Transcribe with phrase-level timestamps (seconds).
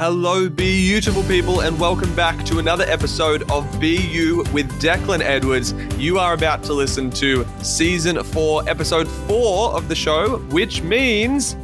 [0.00, 5.74] Hello, beautiful people, and welcome back to another episode of You with Declan Edwards.
[5.98, 11.54] You are about to listen to season four, episode four of the show, which means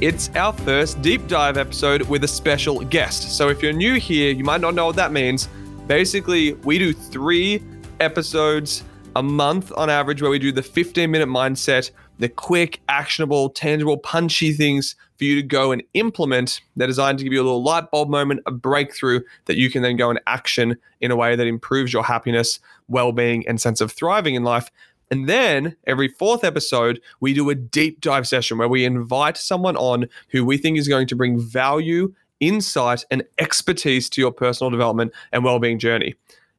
[0.00, 3.36] it's our first deep dive episode with a special guest.
[3.36, 5.48] So if you're new here, you might not know what that means.
[5.88, 7.60] Basically, we do three
[7.98, 8.84] episodes
[9.16, 13.96] a month on average where we do the 15 minute mindset, the quick, actionable, tangible,
[13.98, 16.62] punchy things for you to go and implement.
[16.76, 19.82] They're designed to give you a little light bulb moment, a breakthrough that you can
[19.82, 23.82] then go and action in a way that improves your happiness, well being, and sense
[23.82, 24.70] of thriving in life.
[25.10, 29.76] And then every fourth episode, we do a deep dive session where we invite someone
[29.76, 34.70] on who we think is going to bring value, insight, and expertise to your personal
[34.70, 36.14] development and well being journey.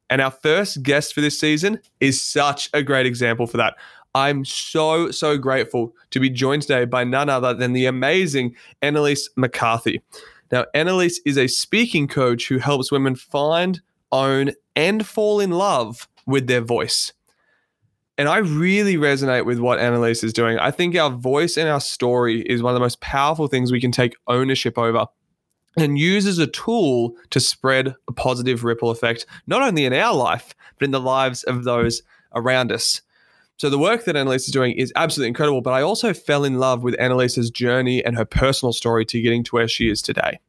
[0.08, 3.74] And our first guest for this season is such a great example for that.
[4.14, 9.28] I'm so, so grateful to be joined today by none other than the amazing Annalise
[9.36, 10.02] McCarthy.
[10.50, 16.08] Now, Annalise is a speaking coach who helps women find, own, and fall in love
[16.26, 17.12] with their voice.
[18.18, 20.58] And I really resonate with what Annalise is doing.
[20.58, 23.80] I think our voice and our story is one of the most powerful things we
[23.80, 25.06] can take ownership over
[25.78, 30.14] and use as a tool to spread a positive ripple effect, not only in our
[30.14, 32.02] life, but in the lives of those
[32.34, 33.00] around us.
[33.62, 36.58] So the work that Annalise is doing is absolutely incredible, but I also fell in
[36.58, 40.40] love with Annalise's journey and her personal story to getting to where she is today.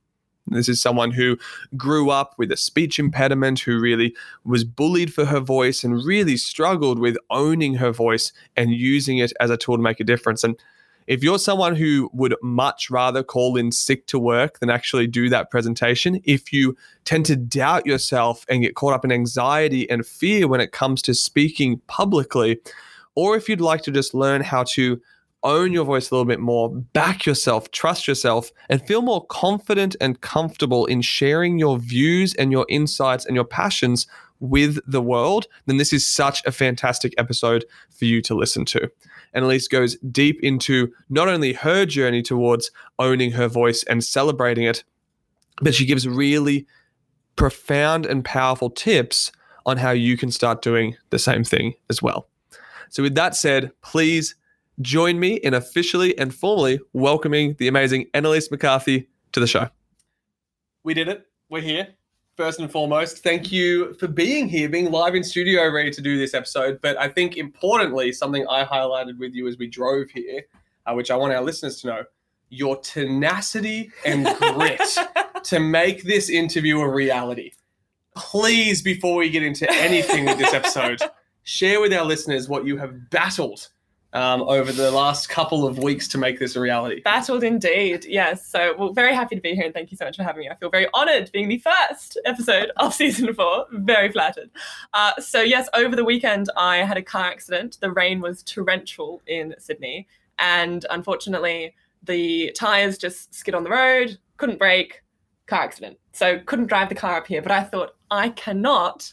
[0.47, 1.37] This is someone who
[1.77, 6.37] grew up with a speech impediment, who really was bullied for her voice and really
[6.37, 10.43] struggled with owning her voice and using it as a tool to make a difference.
[10.43, 10.59] And
[11.05, 15.29] if you're someone who would much rather call in sick to work than actually do
[15.29, 16.75] that presentation, if you
[17.05, 20.99] tend to doubt yourself and get caught up in anxiety and fear when it comes
[21.03, 22.59] to speaking publicly,
[23.15, 24.99] or if you'd like to just learn how to
[25.43, 29.95] own your voice a little bit more, back yourself, trust yourself, and feel more confident
[29.99, 34.07] and comfortable in sharing your views and your insights and your passions
[34.39, 38.89] with the world, then this is such a fantastic episode for you to listen to.
[39.33, 44.83] Annalise goes deep into not only her journey towards owning her voice and celebrating it,
[45.61, 46.67] but she gives really
[47.35, 49.31] profound and powerful tips
[49.65, 52.27] on how you can start doing the same thing as well.
[52.89, 54.35] So, with that said, please
[54.81, 59.69] join me in officially and formally welcoming the amazing Annalise McCarthy to the show.
[60.83, 61.27] We did it.
[61.49, 61.89] We're here
[62.35, 66.17] first and foremost, thank you for being here, being live in studio, ready to do
[66.17, 66.79] this episode.
[66.81, 70.41] But I think importantly, something I highlighted with you as we drove here,
[70.85, 72.03] uh, which I want our listeners to know
[72.49, 74.81] your tenacity and grit
[75.43, 77.51] to make this interview a reality.
[78.15, 81.01] Please, before we get into anything with this episode,
[81.43, 83.69] share with our listeners what you have battled
[84.13, 87.01] um, over the last couple of weeks to make this a reality.
[87.01, 88.47] Battled indeed, yes.
[88.47, 90.49] So, well, very happy to be here and thank you so much for having me.
[90.49, 93.65] I feel very honoured being the first episode of season four.
[93.71, 94.51] Very flattered.
[94.93, 97.77] Uh, so, yes, over the weekend I had a car accident.
[97.81, 100.07] The rain was torrential in Sydney,
[100.39, 105.01] and unfortunately, the tyres just skid on the road, couldn't brake,
[105.47, 105.97] car accident.
[106.11, 107.41] So, couldn't drive the car up here.
[107.41, 109.11] But I thought, I cannot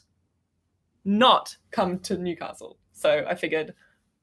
[1.18, 2.78] not come to Newcastle.
[2.92, 3.74] So, I figured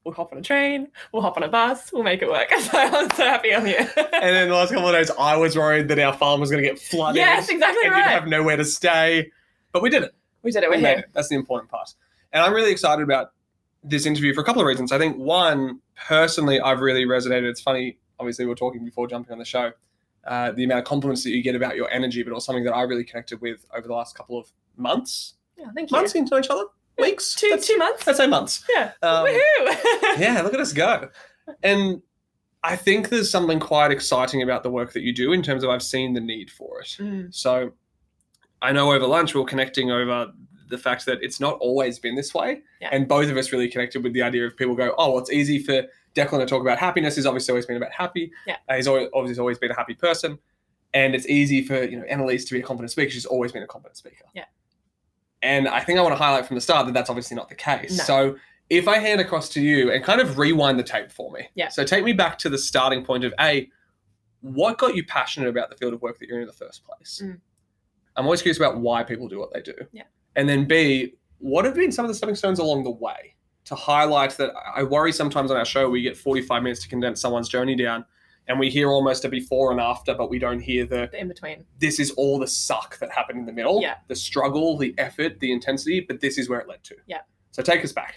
[0.08, 2.50] we'll hop on a train, we'll hop on a bus, we'll make it work.
[2.58, 3.78] So I'm so happy I'm here.
[3.96, 6.62] and then the last couple of days, I was worried that our farm was going
[6.62, 7.16] to get flooded.
[7.16, 8.06] Yes, exactly and right.
[8.06, 9.30] We'd have nowhere to stay,
[9.72, 10.14] but we did it.
[10.42, 10.70] We did it.
[10.70, 10.98] We're we here.
[10.98, 11.10] It.
[11.12, 11.94] That's the important part.
[12.32, 13.32] And I'm really excited about
[13.84, 14.92] this interview for a couple of reasons.
[14.92, 17.44] I think one, personally, I've really resonated.
[17.44, 17.98] It's funny.
[18.18, 19.72] Obviously, we were talking before jumping on the show.
[20.26, 22.74] Uh, the amount of compliments that you get about your energy, but also something that
[22.74, 25.34] I really connected with over the last couple of months.
[25.56, 25.96] Yeah, thank you.
[25.96, 26.64] Months into each other
[26.98, 28.06] weeks, two That's, two months.
[28.06, 28.64] I'd say months.
[28.68, 28.92] Yeah.
[29.02, 30.18] Um, Woohoo!
[30.18, 31.08] yeah, look at us go.
[31.62, 32.02] And
[32.62, 35.70] I think there's something quite exciting about the work that you do in terms of
[35.70, 36.96] I've seen the need for it.
[36.98, 37.34] Mm.
[37.34, 37.72] So
[38.60, 40.32] I know over lunch we are connecting over
[40.68, 42.62] the fact that it's not always been this way.
[42.80, 42.90] Yeah.
[42.92, 45.30] And both of us really connected with the idea of people go, oh, well, it's
[45.30, 45.84] easy for
[46.14, 47.16] Declan to talk about happiness.
[47.16, 48.30] He's obviously always been about happy.
[48.46, 48.56] Yeah.
[48.68, 50.38] Uh, he's always, obviously always been a happy person.
[50.94, 53.10] And it's easy for, you know, Annalise to be a confident speaker.
[53.10, 54.24] She's always been a confident speaker.
[54.34, 54.44] Yeah.
[55.42, 57.54] And I think I want to highlight from the start that that's obviously not the
[57.54, 57.98] case.
[57.98, 58.04] No.
[58.04, 58.36] So
[58.70, 61.48] if I hand across to you and kind of rewind the tape for me.
[61.54, 61.68] Yeah.
[61.68, 63.68] So take me back to the starting point of A,
[64.40, 66.84] what got you passionate about the field of work that you're in in the first
[66.84, 67.22] place?
[67.24, 67.38] Mm.
[68.16, 69.74] I'm always curious about why people do what they do.
[69.92, 70.04] Yeah.
[70.36, 73.74] And then B, what have been some of the stepping stones along the way to
[73.74, 77.48] highlight that I worry sometimes on our show we get 45 minutes to condense someone's
[77.48, 78.04] journey down
[78.48, 81.28] and we hear almost a before and after, but we don't hear the The in
[81.28, 81.64] between.
[81.78, 83.80] this is all the suck that happened in the middle.
[83.80, 83.96] Yeah.
[84.08, 86.96] The struggle, the effort, the intensity, but this is where it led to.
[87.06, 87.20] Yeah.
[87.52, 88.16] So take us back.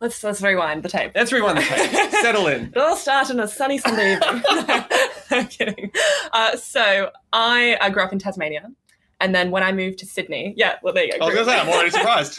[0.00, 1.12] Let's let's rewind the tape.
[1.14, 2.10] Let's rewind the tape.
[2.22, 2.66] Settle in.
[2.66, 4.42] It all started on a sunny Sunday evening.
[5.30, 5.92] I'm kidding.
[6.32, 8.70] Uh, so I, I grew up in Tasmania.
[9.20, 11.18] And then when I moved to Sydney, yeah, well, there you go.
[11.18, 12.38] I was going to say, I'm already surprised.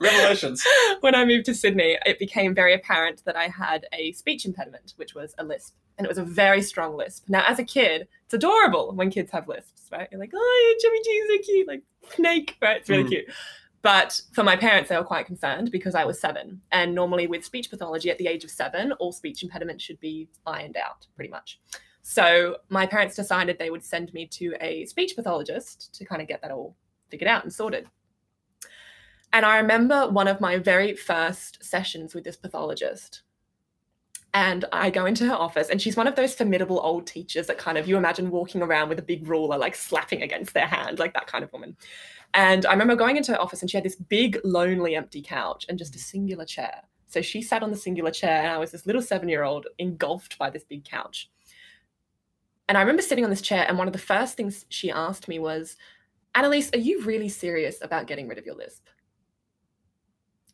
[0.00, 0.66] Revelations.
[1.00, 4.94] When I moved to Sydney, it became very apparent that I had a speech impediment,
[4.96, 5.74] which was a lisp.
[5.98, 7.24] And it was a very strong lisp.
[7.28, 10.08] Now, as a kid, it's adorable when kids have lisps, right?
[10.10, 11.82] You're like, oh, Jimmy G is so cute, like
[12.14, 12.78] snake, right?
[12.78, 13.08] It's really Mm.
[13.08, 13.24] cute.
[13.82, 16.60] But for my parents, they were quite concerned because I was seven.
[16.70, 20.28] And normally with speech pathology at the age of seven, all speech impediments should be
[20.46, 21.58] ironed out pretty much.
[22.10, 26.26] So my parents decided they would send me to a speech pathologist to kind of
[26.26, 26.74] get that all
[27.08, 27.86] figured out and sorted.
[29.32, 33.22] And I remember one of my very first sessions with this pathologist.
[34.34, 37.58] And I go into her office, and she's one of those formidable old teachers that
[37.58, 40.98] kind of you imagine walking around with a big ruler, like slapping against their hand,
[40.98, 41.76] like that kind of woman.
[42.34, 45.64] And I remember going into her office, and she had this big, lonely, empty couch
[45.68, 46.82] and just a singular chair.
[47.06, 49.68] So she sat on the singular chair, and I was this little seven year old
[49.78, 51.30] engulfed by this big couch.
[52.70, 55.26] And I remember sitting on this chair, and one of the first things she asked
[55.26, 55.76] me was,
[56.36, 58.86] Annalise, are you really serious about getting rid of your lisp?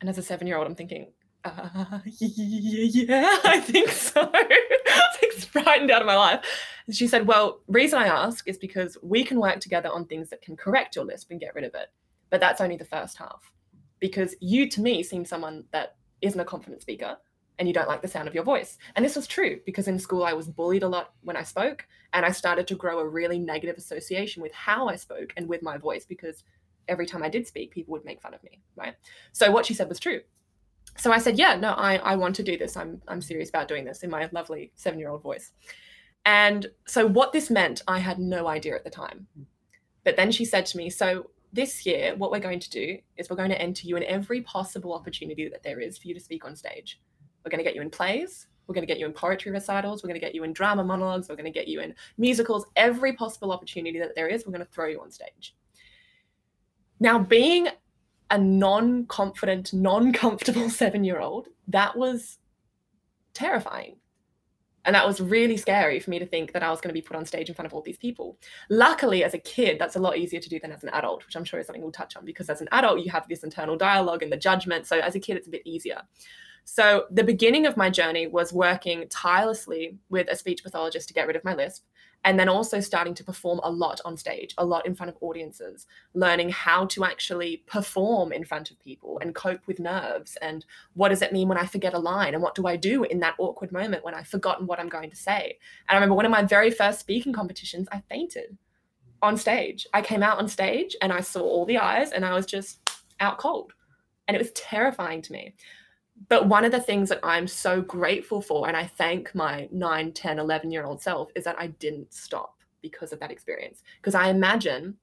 [0.00, 1.12] And as a seven year old, I'm thinking,
[1.44, 4.30] uh, yeah, I think so.
[4.34, 6.42] I was frightened out of my life.
[6.86, 10.30] And she said, Well, reason I ask is because we can work together on things
[10.30, 11.88] that can correct your lisp and get rid of it.
[12.30, 13.52] But that's only the first half.
[14.00, 17.18] Because you, to me, seem someone that isn't a confident speaker
[17.58, 18.79] and you don't like the sound of your voice.
[18.94, 21.87] And this was true because in school I was bullied a lot when I spoke,
[22.12, 25.62] and I started to grow a really negative association with how I spoke and with
[25.62, 26.44] my voice because
[26.88, 28.94] every time I did speak, people would make fun of me, right?
[29.32, 30.20] So what she said was true.
[30.99, 32.76] So I said, yeah, no, I, I want to do this.
[32.76, 35.52] I'm I'm serious about doing this in my lovely seven-year-old voice.
[36.25, 39.26] And so what this meant, I had no idea at the time.
[40.05, 43.31] But then she said to me, so this year, what we're going to do is
[43.31, 46.20] we're going to enter you in every possible opportunity that there is for you to
[46.20, 47.00] speak on stage.
[47.46, 48.48] We're going to get you in plays.
[48.66, 50.02] We're going to get you in poetry recitals.
[50.02, 51.28] We're going to get you in drama monologues.
[51.28, 52.66] We're going to get you in musicals.
[52.75, 55.54] Every possible opportunity that there is, we're going to throw you on stage.
[56.98, 57.69] Now, being
[58.32, 62.38] a non confident, non comfortable seven year old, that was
[63.32, 63.96] terrifying.
[64.84, 67.02] And that was really scary for me to think that I was going to be
[67.02, 68.38] put on stage in front of all these people.
[68.70, 71.37] Luckily, as a kid, that's a lot easier to do than as an adult, which
[71.37, 73.76] I'm sure is something we'll touch on because as an adult, you have this internal
[73.76, 74.87] dialogue and the judgment.
[74.87, 76.02] So as a kid, it's a bit easier.
[76.68, 81.28] So the beginning of my journey was working tirelessly with a speech pathologist to get
[81.28, 81.84] rid of my lisp.
[82.24, 85.16] And then also starting to perform a lot on stage, a lot in front of
[85.20, 90.36] audiences, learning how to actually perform in front of people and cope with nerves.
[90.42, 92.34] And what does it mean when I forget a line?
[92.34, 95.10] And what do I do in that awkward moment when I've forgotten what I'm going
[95.10, 95.56] to say?
[95.88, 98.58] And I remember one of my very first speaking competitions, I fainted
[99.22, 99.86] on stage.
[99.94, 102.80] I came out on stage and I saw all the eyes and I was just
[103.20, 103.72] out cold.
[104.26, 105.54] And it was terrifying to me
[106.28, 110.12] but one of the things that I'm so grateful for, and I thank my 9,
[110.12, 113.82] 10, 11 year old self, is that I didn't stop because of that experience.
[114.00, 114.96] Because I imagine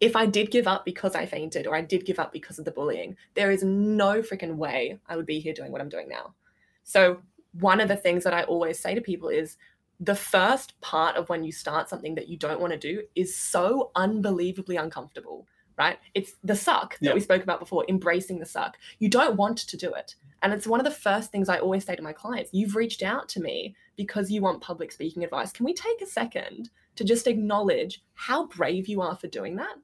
[0.00, 2.64] if I did give up because I fainted or I did give up because of
[2.64, 6.08] the bullying, there is no freaking way I would be here doing what I'm doing
[6.08, 6.34] now.
[6.82, 7.22] So,
[7.60, 9.58] one of the things that I always say to people is
[10.00, 13.36] the first part of when you start something that you don't want to do is
[13.36, 15.46] so unbelievably uncomfortable,
[15.78, 15.98] right?
[16.14, 17.14] It's the suck that Yeah.
[17.14, 18.78] we spoke about before, embracing the suck.
[18.98, 20.14] You don't want to do it.
[20.42, 23.02] And it's one of the first things I always say to my clients you've reached
[23.02, 25.52] out to me because you want public speaking advice.
[25.52, 29.76] Can we take a second to just acknowledge how brave you are for doing that?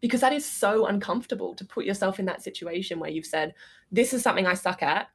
[0.00, 3.54] Because that is so uncomfortable to put yourself in that situation where you've said,
[3.90, 5.08] This is something I suck at,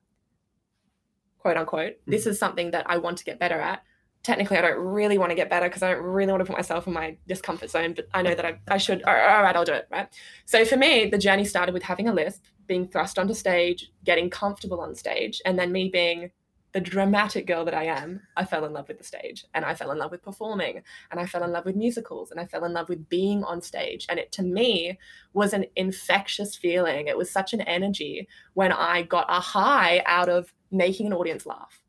[1.39, 1.95] quote unquote.
[2.05, 2.31] This mm-hmm.
[2.31, 3.83] is something that I want to get better at.
[4.23, 6.55] Technically, I don't really want to get better because I don't really want to put
[6.55, 9.03] myself in my discomfort zone, but I know that I, I should.
[9.03, 9.87] All right, I'll do it.
[9.91, 10.07] Right.
[10.45, 14.29] So for me, the journey started with having a lisp, being thrust onto stage, getting
[14.29, 16.31] comfortable on stage, and then me being
[16.73, 19.75] the dramatic girl that I am, I fell in love with the stage and I
[19.75, 22.65] fell in love with performing and I fell in love with musicals and I fell
[22.65, 24.07] in love with being on stage.
[24.09, 24.97] And it to me
[25.33, 27.07] was an infectious feeling.
[27.07, 31.45] It was such an energy when I got a high out of making an audience
[31.45, 31.83] laugh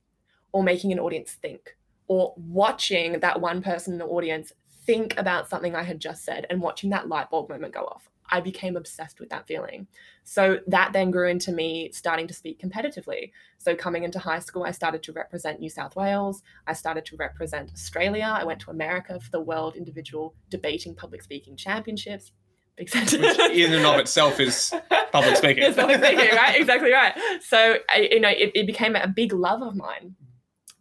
[0.53, 1.77] or making an audience think
[2.09, 4.53] or watching that one person in the audience
[4.87, 8.11] think about something I had just said and watching that light bulb moment go off.
[8.31, 9.87] I became obsessed with that feeling.
[10.25, 13.33] So that then grew into me starting to speak competitively.
[13.59, 16.43] So coming into high school, I started to represent New South Wales.
[16.67, 18.35] I started to represent Australia.
[18.35, 22.33] I went to America for the World Individual Debating Public Speaking Championships.
[22.77, 24.75] Big Which in and of itself is
[25.13, 25.63] public speaking.
[25.63, 26.61] It's public speaking, right?
[26.61, 27.15] Exactly right.
[27.41, 30.17] So, I, you know, it, it became a big love of mine.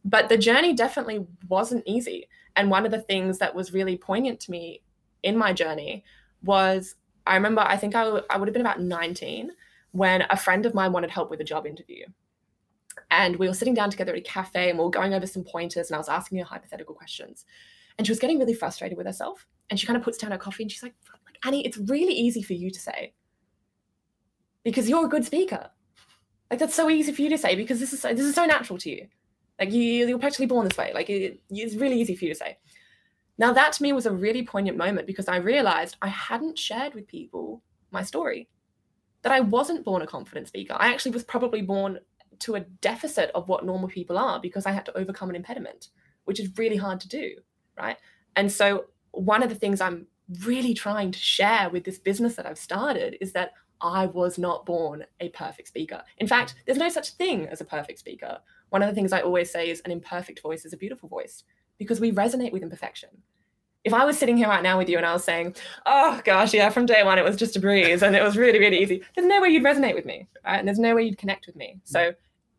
[0.05, 2.27] But the journey definitely wasn't easy.
[2.55, 4.81] And one of the things that was really poignant to me
[5.23, 6.03] in my journey
[6.43, 6.95] was
[7.25, 9.51] I remember, I think I, w- I would have been about 19
[9.91, 12.05] when a friend of mine wanted help with a job interview.
[13.09, 15.43] And we were sitting down together at a cafe and we were going over some
[15.43, 17.45] pointers and I was asking her hypothetical questions.
[17.97, 19.47] And she was getting really frustrated with herself.
[19.69, 20.95] And she kind of puts down her coffee and she's like,
[21.25, 23.13] like Annie, it's really easy for you to say
[24.63, 25.69] because you're a good speaker.
[26.49, 28.45] Like that's so easy for you to say because this is so, this is so
[28.45, 29.07] natural to you.
[29.59, 30.91] Like you you're practically born this way.
[30.93, 32.57] Like it, it's really easy for you to say.
[33.37, 36.93] Now that to me was a really poignant moment because I realized I hadn't shared
[36.93, 38.49] with people my story.
[39.21, 40.75] That I wasn't born a confident speaker.
[40.77, 41.99] I actually was probably born
[42.39, 45.89] to a deficit of what normal people are because I had to overcome an impediment,
[46.25, 47.35] which is really hard to do,
[47.77, 47.95] right?
[48.35, 50.07] And so one of the things I'm
[50.45, 54.65] really trying to share with this business that I've started is that I was not
[54.65, 56.01] born a perfect speaker.
[56.17, 58.39] In fact, there's no such thing as a perfect speaker.
[58.73, 61.43] One of the things I always say is an imperfect voice is a beautiful voice
[61.77, 63.09] because we resonate with imperfection.
[63.83, 66.55] If I was sitting here right now with you and I was saying, oh gosh,
[66.55, 69.03] yeah, from day one it was just a breeze and it was really, really easy,
[69.15, 70.57] there's no way you'd resonate with me, right?
[70.57, 71.81] And there's no way you'd connect with me.
[71.83, 72.13] So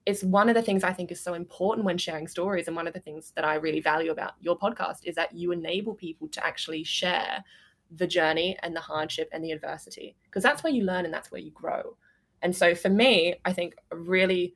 [0.07, 2.69] it's one of the things I think is so important when sharing stories.
[2.69, 5.51] And one of the things that I really value about your podcast is that you
[5.51, 7.43] enable people to actually share
[7.91, 11.33] the journey and the hardship and the adversity, because that's where you learn and that's
[11.33, 11.97] where you grow.
[12.43, 14.55] And so for me, I think a really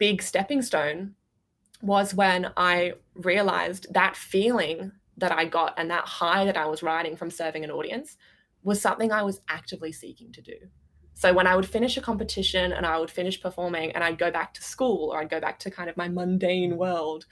[0.00, 1.14] big stepping stone
[1.82, 6.82] was when I realized that feeling that I got and that high that I was
[6.82, 8.16] riding from serving an audience
[8.62, 10.56] was something I was actively seeking to do.
[11.12, 14.30] So when I would finish a competition and I would finish performing and I'd go
[14.30, 17.26] back to school or I'd go back to kind of my mundane world,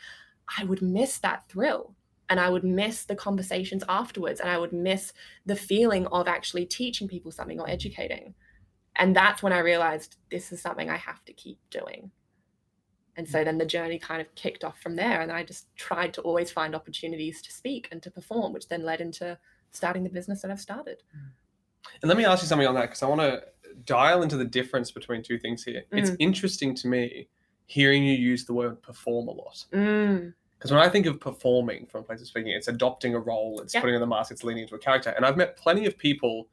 [0.58, 1.94] I would miss that thrill
[2.28, 5.14] and I would miss the conversations afterwards and I would miss
[5.46, 8.34] the feeling of actually teaching people something or educating.
[8.96, 12.10] And that's when I realized this is something I have to keep doing.
[13.18, 15.20] And so then the journey kind of kicked off from there.
[15.20, 18.84] And I just tried to always find opportunities to speak and to perform, which then
[18.84, 19.36] led into
[19.72, 21.02] starting the business that I've started.
[22.00, 23.42] And let me ask you something on that because I want to
[23.84, 25.82] dial into the difference between two things here.
[25.92, 25.98] Mm.
[25.98, 27.26] It's interesting to me
[27.66, 29.64] hearing you use the word perform a lot.
[29.72, 30.32] Mm.
[30.56, 33.60] Because when I think of performing from a place of speaking, it's adopting a role,
[33.60, 35.10] it's putting on the mask, it's leaning into a character.
[35.10, 36.48] And I've met plenty of people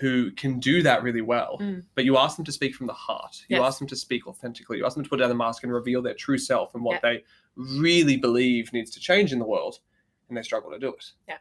[0.00, 1.58] who can do that really well.
[1.60, 1.84] Mm.
[1.94, 3.44] But you ask them to speak from the heart.
[3.48, 3.66] You yes.
[3.66, 4.78] ask them to speak authentically.
[4.78, 6.94] You ask them to put down the mask and reveal their true self and what
[6.94, 7.10] yeah.
[7.10, 7.24] they
[7.56, 9.78] really believe needs to change in the world,
[10.28, 11.12] and they struggle to do it.
[11.28, 11.36] Yeah.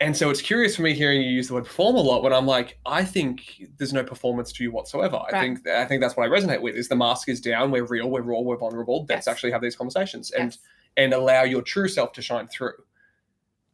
[0.00, 2.32] And so it's curious for me hearing you use the word perform a lot when
[2.32, 5.16] I'm like, I think there's no performance to you whatsoever.
[5.16, 5.34] Right.
[5.34, 7.86] I think I think that's what I resonate with is the mask is down, we're
[7.86, 9.06] real, we're raw, we're vulnerable.
[9.08, 9.28] Let's yes.
[9.28, 10.40] actually have these conversations yes.
[10.40, 10.58] and
[10.96, 12.74] and allow your true self to shine through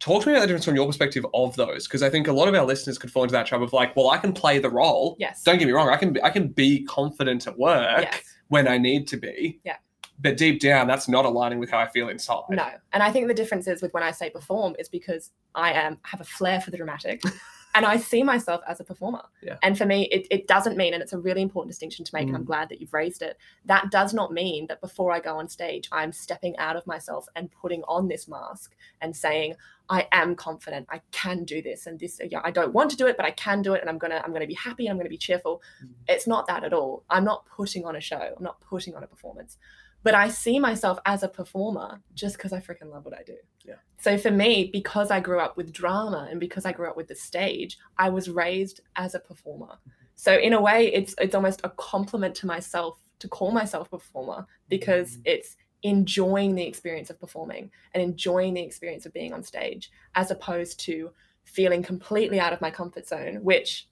[0.01, 2.33] talk to me about the difference from your perspective of those because i think a
[2.33, 4.59] lot of our listeners could fall into that trap of like well i can play
[4.59, 7.57] the role yes don't get me wrong i can be, i can be confident at
[7.59, 8.23] work yes.
[8.49, 9.77] when i need to be yeah
[10.21, 13.29] but deep down that's not aligning with how i feel inside no and i think
[13.29, 16.61] the difference is with when i say perform is because i am have a flair
[16.61, 17.23] for the dramatic
[17.75, 19.23] and I see myself as a performer.
[19.43, 19.57] Yeah.
[19.63, 22.25] And for me, it, it doesn't mean, and it's a really important distinction to make,
[22.25, 22.29] mm.
[22.29, 22.49] and I'm mm.
[22.49, 23.37] glad that you've raised it.
[23.65, 27.27] That does not mean that before I go on stage, I'm stepping out of myself
[27.37, 29.55] and putting on this mask and saying,
[29.91, 32.19] I am confident, I can do this, and this.
[32.31, 34.23] Yeah, I don't want to do it, but I can do it, and I'm gonna,
[34.25, 35.61] I'm gonna be happy, and I'm gonna be cheerful.
[35.85, 35.91] Mm.
[36.09, 37.05] It's not that at all.
[37.11, 38.35] I'm not putting on a show.
[38.37, 39.59] I'm not putting on a performance
[40.03, 43.37] but I see myself as a performer just because I freaking love what I do.
[43.65, 43.75] Yeah.
[43.99, 47.09] So for me, because I grew up with drama and because I grew up with
[47.09, 49.67] the stage, I was raised as a performer.
[49.67, 49.91] Mm-hmm.
[50.17, 53.99] So in a way, it's it's almost a compliment to myself to call myself a
[53.99, 55.23] performer because mm-hmm.
[55.27, 60.31] it's enjoying the experience of performing and enjoying the experience of being on stage as
[60.31, 61.11] opposed to
[61.45, 63.89] feeling completely out of my comfort zone, which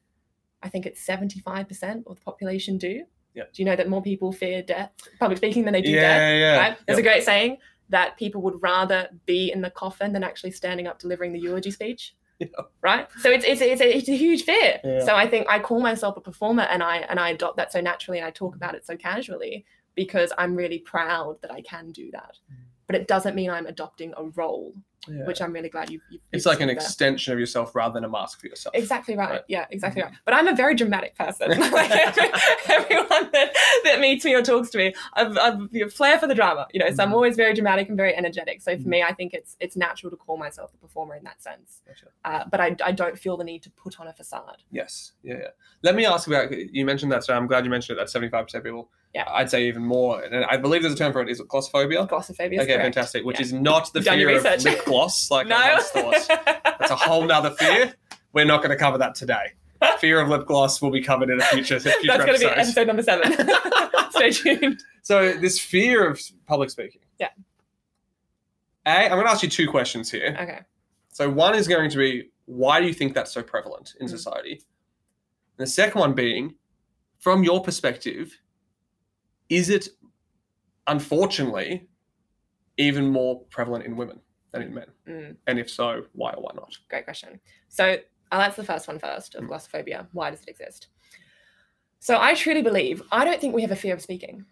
[0.63, 3.05] I think it's 75% of the population do.
[3.35, 3.53] Yep.
[3.53, 4.91] Do you know that more people fear death,
[5.21, 6.39] public speaking, than they do yeah, death?
[6.39, 6.79] Yeah, right?
[6.87, 7.07] There's yep.
[7.07, 7.59] a great saying
[7.91, 11.71] that people would rather be in the coffin than actually standing up delivering the eulogy
[11.71, 12.15] speech.
[12.57, 12.71] Yep.
[12.83, 13.09] Right.
[13.21, 14.79] So it's, it's, it's, a, it's a huge fear.
[14.85, 15.05] Yeah.
[15.05, 17.81] So I think I call myself a performer and I, and I adopt that so
[17.81, 19.65] naturally and I talk about it so casually
[19.97, 22.39] because I'm really proud that I can do that.
[22.49, 22.57] Mm.
[22.87, 24.73] But it doesn't mean I'm adopting a role
[25.07, 25.25] yeah.
[25.27, 26.03] which I'm really glad you've.
[26.11, 28.75] you've it's like an extension of yourself rather than a mask for yourself.
[28.75, 29.31] Exactly right.
[29.31, 29.43] right.
[29.49, 30.11] Yeah, exactly mm-hmm.
[30.11, 30.21] right.
[30.25, 31.51] But I'm a very dramatic person.
[31.73, 32.31] like every,
[32.69, 36.35] everyone that, that meets me or talks to me, I've, I've a flair for the
[36.35, 36.67] drama.
[36.73, 37.01] You know, so mm-hmm.
[37.03, 38.61] I'm always very dramatic and very energetic.
[38.61, 38.91] So for mm-hmm.
[38.91, 41.83] me, I think it's it's natural to call myself a performer in that sense.
[41.87, 42.07] Gotcha.
[42.25, 44.63] Uh, but I, I don't feel the need to put on a facade.
[44.71, 45.13] Yes.
[45.23, 45.35] Yeah.
[45.35, 45.49] yeah.
[45.83, 46.51] Let me ask about.
[46.53, 47.25] You mentioned that.
[47.25, 48.01] So I'm glad you mentioned it.
[48.01, 49.25] That 75 percent people yeah.
[49.29, 50.21] I'd say even more.
[50.21, 51.31] And I believe there's a term for it.
[51.31, 52.09] Is it glossophobia?
[52.09, 52.61] Glossophobia.
[52.61, 52.83] Okay, correct.
[52.83, 53.25] fantastic.
[53.25, 53.47] Which yeah.
[53.47, 54.43] is not the fear of
[54.89, 55.57] gloss like no.
[55.57, 55.89] I once
[56.27, 56.55] thought.
[56.79, 57.95] That's a whole nother fear.
[58.33, 59.53] We're not going to cover that today.
[59.99, 62.51] Fear of lip gloss will be covered in a future, future That's going to be
[62.51, 63.33] episode number seven.
[64.11, 64.83] Stay tuned.
[65.03, 67.01] So this fear of public speaking.
[67.19, 67.29] Yeah.
[68.87, 70.37] A, I'm going to ask you two questions here.
[70.41, 70.61] Okay.
[71.13, 74.11] So one is going to be, why do you think that's so prevalent in mm.
[74.11, 74.53] society?
[74.53, 76.55] And the second one being,
[77.21, 78.37] from your perspective,
[79.49, 79.89] is it
[80.87, 81.89] unfortunately
[82.77, 84.21] even more prevalent in women
[84.53, 84.67] than mm.
[84.67, 84.87] in men?
[85.09, 86.77] Mm, And if so, why or why not?
[86.89, 87.41] great question.
[87.69, 87.99] So
[88.31, 89.49] I'll answer the first one first of mm.
[89.49, 90.07] glossophobia.
[90.13, 90.89] Why does it exist?
[92.01, 94.45] So I truly believe, I don't think we have a fear of speaking.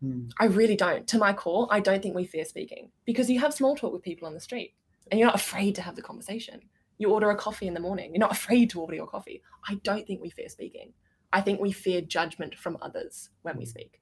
[0.00, 0.28] Hmm.
[0.38, 1.06] I really don't.
[1.08, 4.02] To my core, I don't think we fear speaking because you have small talk with
[4.02, 4.74] people on the street
[5.10, 6.60] and you're not afraid to have the conversation.
[6.98, 9.42] You order a coffee in the morning, you're not afraid to order your coffee.
[9.68, 10.92] I don't think we fear speaking.
[11.32, 13.70] I think we fear judgment from others when we hmm.
[13.70, 14.00] speak.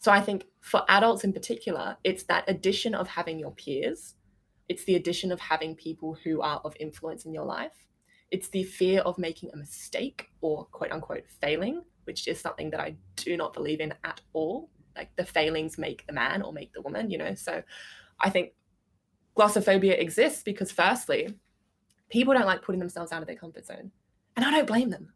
[0.00, 4.14] So I think for adults in particular, it's that addition of having your peers,
[4.68, 7.86] it's the addition of having people who are of influence in your life.
[8.30, 12.80] It's the fear of making a mistake or quote unquote failing, which is something that
[12.80, 16.72] I do not believe in at all like the failings make the man or make
[16.74, 17.34] the woman, you know.
[17.34, 17.62] So
[18.20, 18.52] I think
[19.36, 21.38] glossophobia exists because firstly,
[22.10, 23.92] people don't like putting themselves out of their comfort zone.
[24.36, 25.12] And I don't blame them.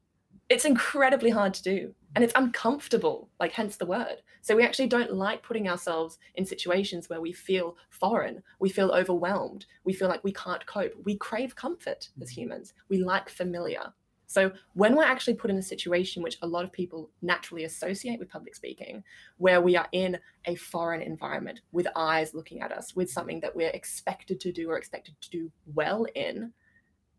[0.48, 4.16] It's incredibly hard to do and it's uncomfortable, like hence the word.
[4.42, 8.90] So we actually don't like putting ourselves in situations where we feel foreign, we feel
[8.90, 10.92] overwhelmed, we feel like we can't cope.
[11.04, 12.40] We crave comfort as mm-hmm.
[12.40, 12.74] humans.
[12.88, 13.94] We like familiar.
[14.26, 18.18] So when we're actually put in a situation which a lot of people naturally associate
[18.18, 19.04] with public speaking,
[19.36, 23.54] where we are in a foreign environment with eyes looking at us, with something that
[23.54, 26.52] we're expected to do or expected to do well in,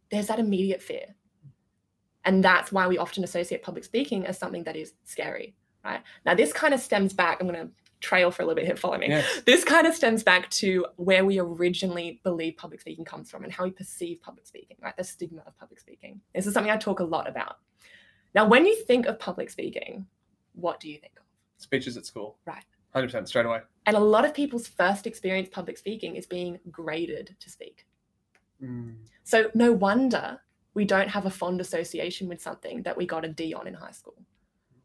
[0.09, 1.15] there's that immediate fear.
[2.25, 6.01] And that's why we often associate public speaking as something that is scary, right?
[6.25, 8.75] Now, this kind of stems back, I'm going to trail for a little bit here,
[8.75, 9.41] follow me Yes.
[9.45, 13.51] this kind of stems back to where we originally believe public speaking comes from and
[13.51, 14.95] how we perceive public speaking, right?
[14.97, 16.19] The stigma of public speaking.
[16.35, 17.57] This is something I talk a lot about.
[18.35, 20.05] Now, when you think of public speaking,
[20.53, 21.23] what do you think of?
[21.57, 22.37] Speeches at school.
[22.45, 22.63] Right.
[22.95, 23.61] 100% straight away.
[23.85, 27.85] And a lot of people's first experience public speaking is being graded to speak.
[28.61, 28.95] Mm.
[29.23, 30.39] So, no wonder
[30.73, 33.73] we don't have a fond association with something that we got a D on in
[33.73, 34.25] high school.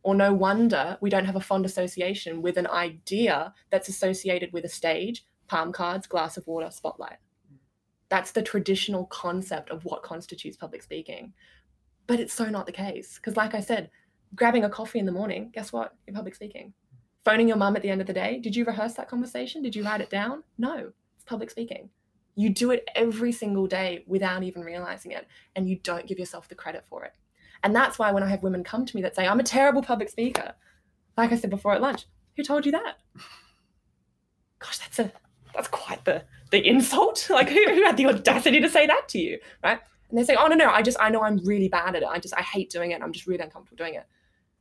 [0.02, 4.64] Or no wonder we don't have a fond association with an idea that's associated with
[4.64, 7.18] a stage, palm cards, glass of water, spotlight.
[8.08, 11.32] That's the traditional concept of what constitutes public speaking.
[12.06, 13.16] But it's so not the case.
[13.16, 13.90] Because, like I said,
[14.34, 15.94] grabbing a coffee in the morning, guess what?
[16.06, 16.72] You're public speaking.
[17.24, 19.62] Phoning your mum at the end of the day, did you rehearse that conversation?
[19.62, 20.42] Did you write it down?
[20.56, 21.90] No, it's public speaking.
[22.38, 26.48] You do it every single day without even realizing it, and you don't give yourself
[26.48, 27.14] the credit for it.
[27.64, 29.82] And that's why when I have women come to me that say, I'm a terrible
[29.82, 30.54] public speaker,
[31.16, 32.98] like I said before at lunch, who told you that?
[34.60, 35.12] Gosh, that's a
[35.52, 36.22] that's quite the
[36.52, 37.28] the insult.
[37.30, 39.40] Like who, who had the audacity to say that to you?
[39.64, 39.80] Right?
[40.08, 42.08] And they say, Oh no, no, I just I know I'm really bad at it.
[42.08, 43.02] I just I hate doing it.
[43.02, 44.06] I'm just really uncomfortable doing it.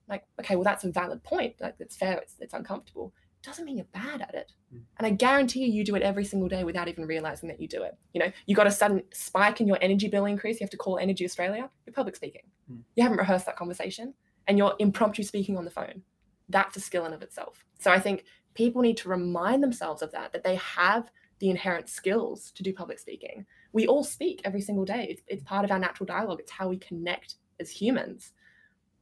[0.09, 1.57] Like, okay, well that's a valid point.
[1.59, 3.13] Like it's fair, it's it's uncomfortable.
[3.43, 4.51] Doesn't mean you're bad at it.
[4.73, 4.81] Mm.
[4.97, 7.67] And I guarantee you, you do it every single day without even realizing that you
[7.67, 7.97] do it.
[8.13, 10.59] You know, you got a sudden spike in your energy bill increase.
[10.59, 11.69] You have to call Energy Australia.
[11.85, 12.41] You're public speaking.
[12.71, 12.81] Mm.
[12.95, 14.13] You haven't rehearsed that conversation,
[14.47, 16.03] and you're impromptu speaking on the phone.
[16.49, 17.63] That's a skill in of itself.
[17.79, 20.33] So I think people need to remind themselves of that.
[20.33, 23.45] That they have the inherent skills to do public speaking.
[23.71, 25.07] We all speak every single day.
[25.09, 26.39] It's, it's part of our natural dialogue.
[26.39, 28.31] It's how we connect as humans.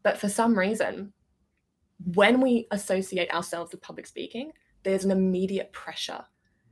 [0.03, 1.13] But for some reason,
[2.03, 4.51] when we associate ourselves with public speaking,
[4.83, 6.23] there's an immediate pressure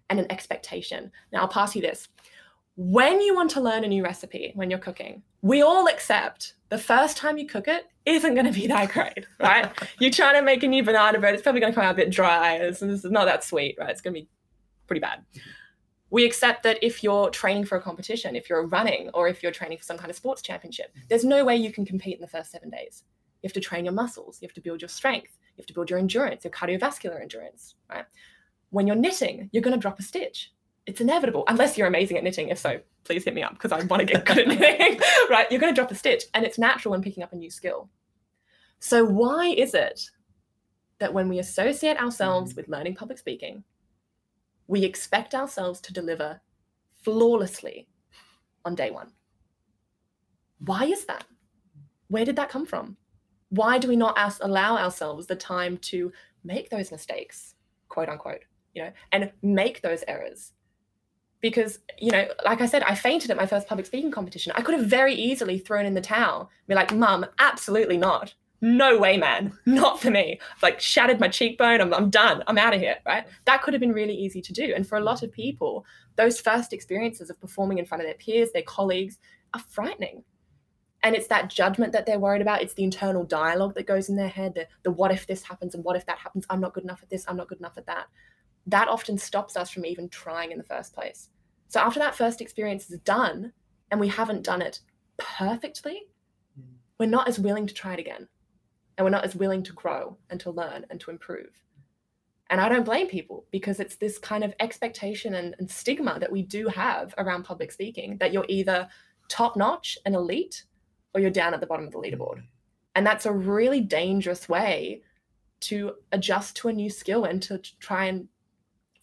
[0.09, 1.11] and an expectation.
[1.31, 2.07] Now, I'll pass you this.
[2.75, 6.77] When you want to learn a new recipe when you're cooking, we all accept the
[6.77, 9.71] first time you cook it isn't going to be that great, right?
[9.99, 11.97] you're trying to make a new banana bread, it's probably going to come out a
[11.97, 12.55] bit dry.
[12.55, 13.89] It's, it's not that sweet, right?
[13.89, 14.27] It's going to be
[14.87, 15.23] pretty bad.
[16.09, 19.51] We accept that if you're training for a competition, if you're running, or if you're
[19.51, 22.27] training for some kind of sports championship, there's no way you can compete in the
[22.27, 23.03] first seven days.
[23.43, 25.73] You have to train your muscles, you have to build your strength, you have to
[25.73, 28.05] build your endurance, your cardiovascular endurance, right?
[28.69, 30.53] When you're knitting, you're going to drop a stitch.
[30.85, 32.47] It's inevitable, unless you're amazing at knitting.
[32.47, 35.45] If so, please hit me up because I want to get good at knitting, right?
[35.51, 37.89] You're going to drop a stitch, and it's natural when picking up a new skill.
[38.79, 40.09] So, why is it
[40.99, 42.61] that when we associate ourselves mm-hmm.
[42.61, 43.63] with learning public speaking,
[44.67, 46.39] we expect ourselves to deliver
[47.01, 47.87] flawlessly
[48.63, 49.11] on day one?
[50.59, 51.25] Why is that?
[52.07, 52.95] Where did that come from?
[53.53, 56.11] Why do we not allow ourselves the time to
[56.43, 57.53] make those mistakes,
[57.87, 58.41] quote unquote,
[58.73, 60.53] you know, and make those errors?
[61.39, 64.53] Because, you know, like I said, I fainted at my first public speaking competition.
[64.55, 68.33] I could have very easily thrown in the towel, be like, Mum, absolutely not.
[68.59, 69.55] No way, man.
[69.65, 70.39] Not for me.
[70.61, 71.81] Like, shattered my cheekbone.
[71.81, 72.43] I'm, I'm done.
[72.47, 73.27] I'm out of here, right?
[73.43, 74.73] That could have been really easy to do.
[74.73, 75.85] And for a lot of people,
[76.15, 79.19] those first experiences of performing in front of their peers, their colleagues,
[79.53, 80.23] are frightening.
[81.03, 82.61] And it's that judgment that they're worried about.
[82.61, 85.75] It's the internal dialogue that goes in their head the, the what if this happens
[85.75, 86.45] and what if that happens?
[86.49, 87.25] I'm not good enough at this.
[87.27, 88.07] I'm not good enough at that.
[88.67, 91.29] That often stops us from even trying in the first place.
[91.67, 93.51] So after that first experience is done
[93.91, 94.79] and we haven't done it
[95.17, 96.03] perfectly,
[96.55, 96.75] hmm.
[96.97, 98.29] we're not as willing to try it again.
[98.97, 101.63] And we're not as willing to grow and to learn and to improve.
[102.49, 106.31] And I don't blame people because it's this kind of expectation and, and stigma that
[106.31, 108.87] we do have around public speaking that you're either
[109.27, 110.63] top notch and elite
[111.13, 112.43] or you're down at the bottom of the leaderboard.
[112.95, 115.01] And that's a really dangerous way
[115.61, 118.27] to adjust to a new skill and to try and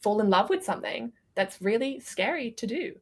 [0.00, 2.94] fall in love with something that's really scary to do.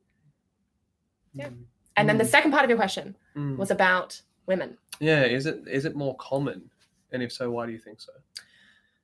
[1.35, 1.49] Yeah.
[1.49, 1.65] Mm.
[1.97, 2.29] And then the Mm.
[2.31, 3.57] second part of your question Mm.
[3.57, 4.79] was about women.
[5.01, 6.71] Yeah, is it is it more common?
[7.13, 8.13] And if so, why do you think so?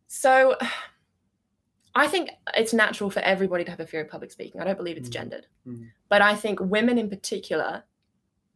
[0.07, 0.57] So
[1.97, 4.61] I think it's natural for everybody to have a fear of public speaking.
[4.61, 5.13] I don't believe it's Mm.
[5.13, 5.47] gendered.
[5.67, 5.91] Mm.
[6.09, 7.85] But I think women in particular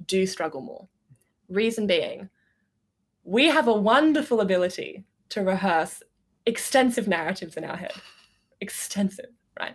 [0.06, 0.88] do struggle more.
[1.48, 2.28] Reason being,
[3.24, 6.02] we have a wonderful ability to rehearse
[6.46, 7.92] extensive narratives in our head.
[8.60, 9.74] Extensive, right?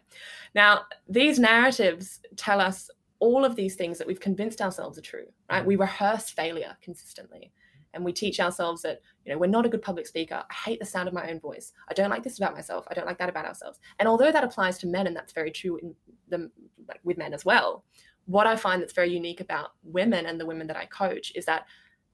[0.55, 5.25] Now, these narratives tell us all of these things that we've convinced ourselves are true,
[5.49, 5.65] right?
[5.65, 7.51] We rehearse failure consistently.
[7.93, 10.43] And we teach ourselves that, you know, we're not a good public speaker.
[10.49, 11.73] I hate the sound of my own voice.
[11.87, 12.85] I don't like this about myself.
[12.89, 13.79] I don't like that about ourselves.
[13.99, 15.93] And although that applies to men, and that's very true in
[16.27, 16.49] the,
[16.87, 17.85] like with men as well,
[18.25, 21.45] what I find that's very unique about women and the women that I coach is
[21.45, 21.65] that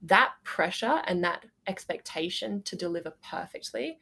[0.02, 3.98] that pressure and that expectation to deliver perfectly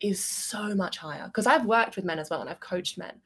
[0.00, 1.26] is so much higher.
[1.26, 3.20] Because I've worked with men as well and I've coached men.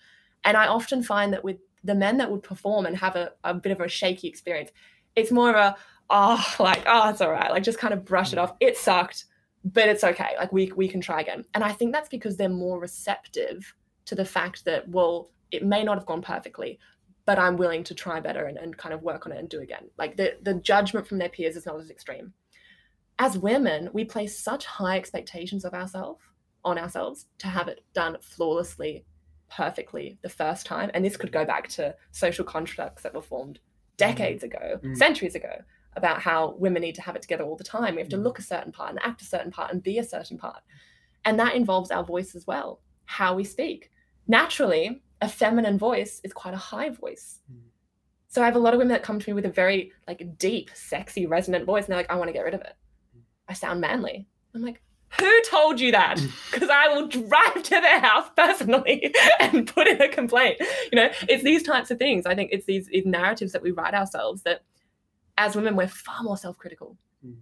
[0.45, 3.55] And I often find that with the men that would perform and have a, a
[3.55, 4.71] bit of a shaky experience,
[5.15, 5.77] it's more of a,
[6.11, 7.51] oh, like, oh, it's all right.
[7.51, 8.43] Like just kind of brush it mm.
[8.43, 8.55] off.
[8.61, 9.25] It sucked,
[9.65, 10.35] but it's okay.
[10.39, 11.45] Like we we can try again.
[11.55, 13.75] And I think that's because they're more receptive
[14.07, 16.79] to the fact that, well, it may not have gone perfectly,
[17.27, 19.61] but I'm willing to try better and, and kind of work on it and do
[19.61, 19.91] again.
[19.99, 22.33] Like the, the judgment from their peers is not as extreme.
[23.19, 26.21] As women, we place such high expectations of ourselves
[26.65, 29.05] on ourselves to have it done flawlessly,
[29.51, 30.91] perfectly the first time.
[30.95, 33.59] And this could go back to social constructs that were formed
[33.97, 34.97] decades ago, Mm.
[34.97, 35.63] centuries ago,
[35.97, 37.95] about how women need to have it together all the time.
[37.95, 38.25] We have to Mm.
[38.25, 40.63] look a certain part and act a certain part and be a certain part.
[41.25, 43.91] And that involves our voice as well, how we speak.
[44.29, 47.41] Naturally, a feminine voice is quite a high voice.
[47.53, 47.61] Mm.
[48.29, 50.39] So I have a lot of women that come to me with a very like
[50.39, 52.75] deep, sexy, resonant voice, and they're like, I want to get rid of it.
[53.49, 54.27] I sound manly.
[54.55, 54.83] I'm like,
[55.19, 56.21] who told you that?
[56.53, 60.57] Because I will drive to their house personally and put in a complaint.
[60.91, 62.25] You know, it's these types of things.
[62.25, 64.63] I think it's these, these narratives that we write ourselves that
[65.37, 66.97] as women, we're far more self-critical.
[67.25, 67.37] Mm.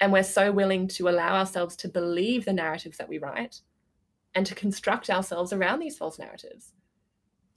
[0.00, 3.60] And we're so willing to allow ourselves to believe the narratives that we write
[4.34, 6.72] and to construct ourselves around these false narratives.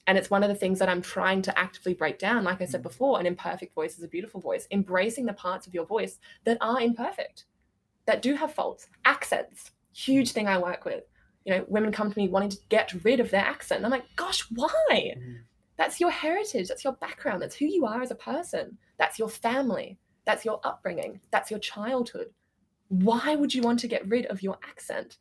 [0.07, 2.43] And it's one of the things that I'm trying to actively break down.
[2.43, 2.83] Like I said Mm.
[2.83, 4.67] before, an imperfect voice is a beautiful voice.
[4.71, 7.45] Embracing the parts of your voice that are imperfect,
[8.05, 8.87] that do have faults.
[9.05, 11.03] Accents, huge thing I work with.
[11.45, 13.77] You know, women come to me wanting to get rid of their accent.
[13.79, 15.15] And I'm like, gosh, why?
[15.17, 15.43] Mm.
[15.77, 16.67] That's your heritage.
[16.67, 17.41] That's your background.
[17.41, 18.77] That's who you are as a person.
[18.97, 19.97] That's your family.
[20.25, 21.21] That's your upbringing.
[21.31, 22.27] That's your childhood.
[22.89, 25.17] Why would you want to get rid of your accent?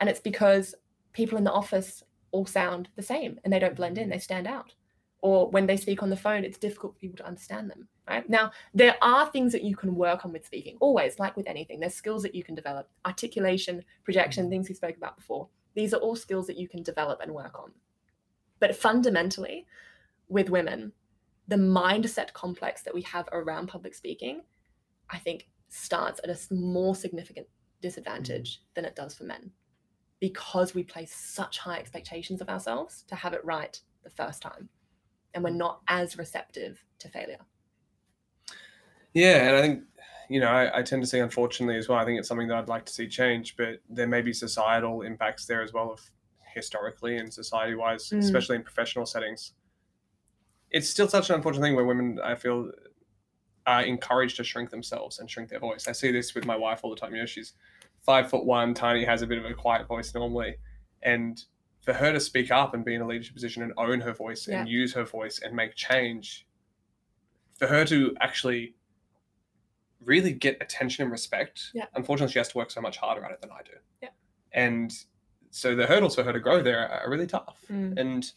[0.00, 0.74] And it's because
[1.12, 4.46] people in the office all sound the same and they don't blend in, they stand
[4.46, 4.74] out.
[5.20, 7.88] Or when they speak on the phone, it's difficult for people to understand them.
[8.08, 11.48] Right now, there are things that you can work on with speaking, always, like with
[11.48, 11.80] anything.
[11.80, 14.50] There's skills that you can develop articulation, projection, mm.
[14.50, 15.48] things we spoke about before.
[15.74, 17.72] These are all skills that you can develop and work on.
[18.60, 19.66] But fundamentally,
[20.28, 20.92] with women,
[21.48, 24.42] the mindset complex that we have around public speaking,
[25.10, 27.48] I think, starts at a more significant
[27.82, 28.74] disadvantage mm.
[28.74, 29.50] than it does for men
[30.20, 34.68] because we place such high expectations of ourselves to have it right the first time.
[35.34, 37.40] And we're not as receptive to failure.
[39.12, 39.82] Yeah, and I think
[40.28, 41.98] you know I, I tend to see unfortunately as well.
[41.98, 45.02] I think it's something that I'd like to see change, but there may be societal
[45.02, 46.00] impacts there as well of
[46.54, 48.18] historically and society wise, Mm.
[48.18, 49.52] especially in professional settings.
[50.70, 52.70] It's still such an unfortunate thing where women I feel
[53.66, 55.88] are encouraged to shrink themselves and shrink their voice.
[55.88, 57.14] I see this with my wife all the time.
[57.14, 57.52] You know, she's
[58.06, 60.54] five foot one, tiny, has a bit of a quiet voice normally,
[61.02, 61.44] and
[61.82, 64.48] for her to speak up and be in a leadership position and own her voice
[64.48, 66.46] and use her voice and make change,
[67.58, 68.74] for her to actually
[70.04, 71.86] really get attention and respect, Yeah.
[71.94, 73.72] unfortunately, she has to work so much harder at it than I do.
[74.02, 74.08] Yeah.
[74.52, 74.92] And
[75.50, 77.64] so the hurdles for her to grow there are really tough.
[77.70, 77.98] Mm.
[77.98, 78.32] And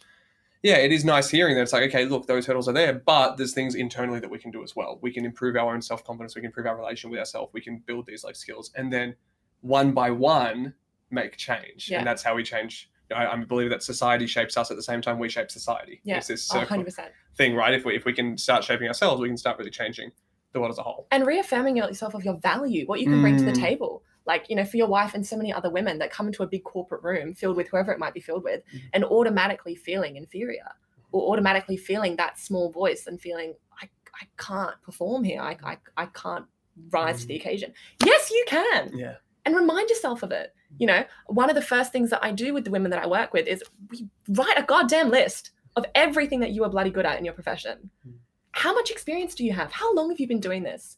[0.64, 3.38] yeah, it is nice hearing that it's like, okay, look, those hurdles are there, but
[3.38, 5.00] there's things internally that we can do as well.
[5.02, 6.36] We can improve our own self confidence.
[6.36, 7.52] We can improve our relation with ourselves.
[7.54, 9.16] We can build these like skills, and then
[9.62, 10.74] one by one
[11.12, 11.90] make change.
[11.90, 12.00] Yeah.
[12.00, 12.90] And that's how we change.
[13.16, 16.00] I, I believe that society shapes us at the same time we shape society.
[16.04, 16.18] Yeah.
[16.18, 17.08] It's this circle 100%.
[17.36, 17.74] thing, right?
[17.74, 20.12] If we if we can start shaping ourselves, we can start really changing
[20.54, 21.08] the world as a whole.
[21.12, 23.62] and reaffirming yourself of your value, what you can bring to the Mm.
[23.62, 24.04] table.
[24.26, 26.48] Like, you know, for your wife and so many other women that come into a
[26.48, 28.82] big corporate room filled with whoever it might be filled with Mhm.
[28.94, 30.72] and automatically feeling inferior
[31.12, 33.90] or automatically feeling that small voice and feeling, I,
[34.22, 35.42] I can't perform here.
[35.42, 36.46] I, I, I can't
[36.92, 37.74] rise to the occasion.
[38.06, 38.92] Yes, you can.
[38.96, 39.16] Yeah.
[39.46, 40.54] And remind yourself of it.
[40.78, 43.08] You know, one of the first things that I do with the women that I
[43.08, 47.06] work with is we write a goddamn list of everything that you are bloody good
[47.06, 47.90] at in your profession.
[48.08, 48.14] Mm.
[48.52, 49.72] How much experience do you have?
[49.72, 50.98] How long have you been doing this?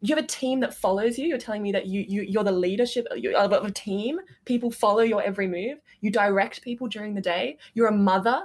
[0.00, 1.26] You have a team that follows you.
[1.26, 4.18] You're telling me that you, you you're the leadership of a team.
[4.46, 5.78] People follow your every move.
[6.00, 7.58] You direct people during the day.
[7.74, 8.44] You're a mother.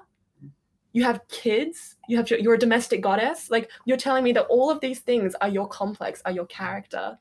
[0.91, 1.95] You have kids.
[2.09, 3.49] You have you're a domestic goddess.
[3.49, 7.17] Like you're telling me that all of these things are your complex, are your character.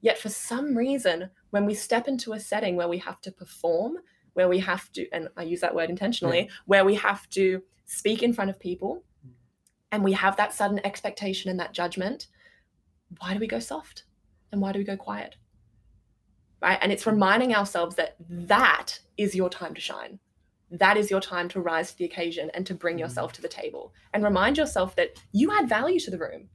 [0.00, 3.98] Yet for some reason, when we step into a setting where we have to perform,
[4.34, 6.50] where we have to, and I use that word intentionally, mm.
[6.66, 9.32] where we have to speak in front of people, mm.
[9.92, 12.28] and we have that sudden expectation and that judgment,
[13.18, 14.04] why do we go soft?
[14.52, 15.36] And why do we go quiet?
[16.62, 16.78] Right.
[16.80, 20.18] And it's reminding ourselves that that is your time to shine.
[20.70, 23.00] That is your time to rise to the occasion and to bring mm.
[23.00, 26.48] yourself to the table and remind yourself that you add value to the room.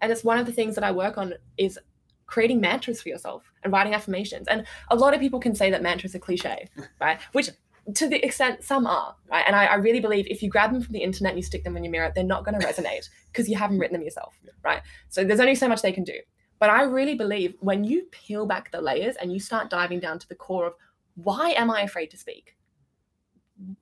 [0.00, 1.78] And it's one of the things that I work on is
[2.26, 4.48] creating mantras for yourself and writing affirmations.
[4.48, 6.68] And a lot of people can say that mantras are cliche,
[7.00, 7.20] right?
[7.32, 7.50] Which
[7.94, 9.44] to the extent some are, right?
[9.46, 11.62] And I, I, really believe if you grab them from the internet and you stick
[11.62, 14.34] them in your mirror, they're not going to resonate because you haven't written them yourself,
[14.64, 14.82] right?
[15.08, 16.18] So there's only so much they can do.
[16.58, 20.18] But I really believe when you peel back the layers and you start diving down
[20.18, 20.72] to the core of
[21.14, 22.56] why am I afraid to speak?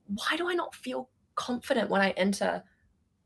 [0.07, 2.63] Why do I not feel confident when I enter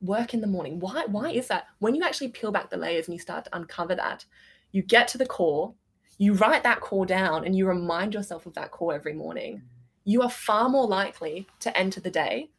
[0.02, 0.80] work in the morning?
[0.80, 1.66] Why why is that?
[1.80, 4.26] When you actually peel back the layers and you start to uncover that,
[4.72, 5.74] you get to the core,
[6.18, 9.64] you write that core down and you remind yourself of that core every morning
[10.10, 12.50] you are far more likely to enter the day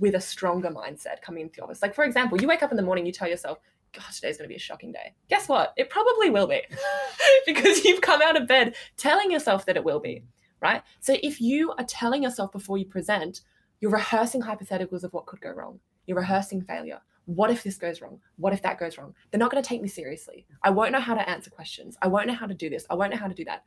[0.00, 1.82] with a stronger mindset coming into the office.
[1.82, 3.58] Like, for example, you wake up in the morning, you tell yourself,
[3.92, 5.14] God, today's going to be a shocking day.
[5.28, 5.74] Guess what?
[5.76, 6.62] It probably will be
[7.46, 10.24] because you've come out of bed telling yourself that it will be,
[10.62, 10.82] right?
[11.00, 13.42] So if you are telling yourself before you present,
[13.80, 15.80] you're rehearsing hypotheticals of what could go wrong.
[16.06, 17.02] You're rehearsing failure.
[17.26, 18.20] What if this goes wrong?
[18.36, 19.14] What if that goes wrong?
[19.30, 20.46] They're not going to take me seriously.
[20.62, 21.96] I won't know how to answer questions.
[22.02, 22.86] I won't know how to do this.
[22.90, 23.62] I won't know how to do that.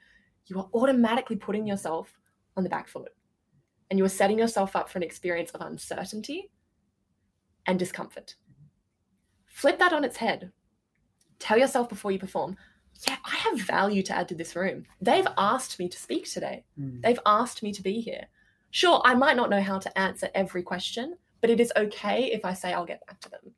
[0.45, 2.17] You are automatically putting yourself
[2.55, 3.11] on the back foot
[3.89, 6.51] and you are setting yourself up for an experience of uncertainty
[7.65, 8.35] and discomfort.
[9.47, 10.51] Flip that on its head.
[11.39, 12.57] Tell yourself before you perform,
[13.07, 14.85] yeah, I have value to add to this room.
[15.01, 16.63] They've asked me to speak today.
[16.79, 17.01] Mm.
[17.01, 18.25] They've asked me to be here.
[18.71, 22.45] Sure, I might not know how to answer every question, but it is okay if
[22.45, 23.53] I say I'll get back to them.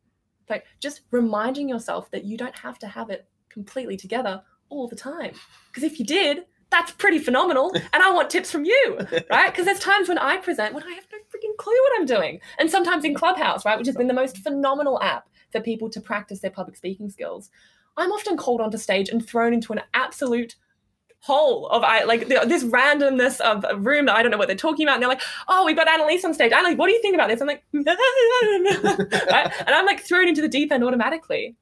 [0.49, 4.95] Like just reminding yourself that you don't have to have it completely together all the
[4.95, 5.33] time.
[5.67, 7.71] Because if you did, that's pretty phenomenal.
[7.93, 8.97] And I want tips from you,
[9.29, 9.51] right?
[9.51, 12.39] Because there's times when I present when I have no freaking clue what I'm doing.
[12.59, 16.01] And sometimes in Clubhouse, right, which has been the most phenomenal app for people to
[16.01, 17.49] practice their public speaking skills,
[17.97, 20.55] I'm often called onto stage and thrown into an absolute
[21.21, 24.57] hole of I like this randomness of a room that I don't know what they're
[24.57, 24.95] talking about.
[24.95, 26.51] And they're like, "Oh, we've got Annalise on stage.
[26.51, 29.53] Annalise, what do you think about this?" I'm like, right?
[29.59, 31.55] and I'm like thrown into the deep end automatically,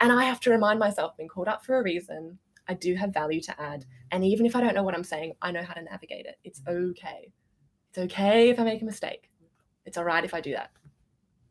[0.00, 2.38] and I have to remind myself, "Been called up for a reason.
[2.68, 3.86] I do have value to add.
[4.10, 6.36] And even if I don't know what I'm saying, I know how to navigate it.
[6.44, 7.32] It's okay.
[7.90, 9.30] It's okay if I make a mistake.
[9.86, 10.70] It's all right if I do that.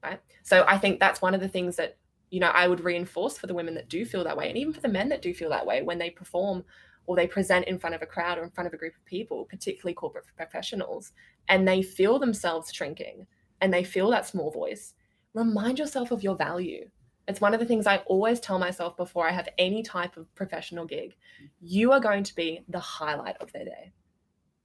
[0.04, 0.20] Right.
[0.44, 1.98] So I think that's one of the things that,
[2.30, 4.48] you know, I would reinforce for the women that do feel that way.
[4.48, 6.64] And even for the men that do feel that way when they perform
[7.08, 9.06] or they present in front of a crowd or in front of a group of
[9.06, 11.14] people, particularly corporate professionals,
[11.50, 13.26] and they feel themselves shrinking
[13.60, 14.94] and they feel that small voice,
[15.34, 16.90] remind yourself of your value
[17.28, 20.34] it's one of the things I always tell myself before I have any type of
[20.34, 21.16] professional gig.
[21.60, 23.92] You are going to be the highlight of their day.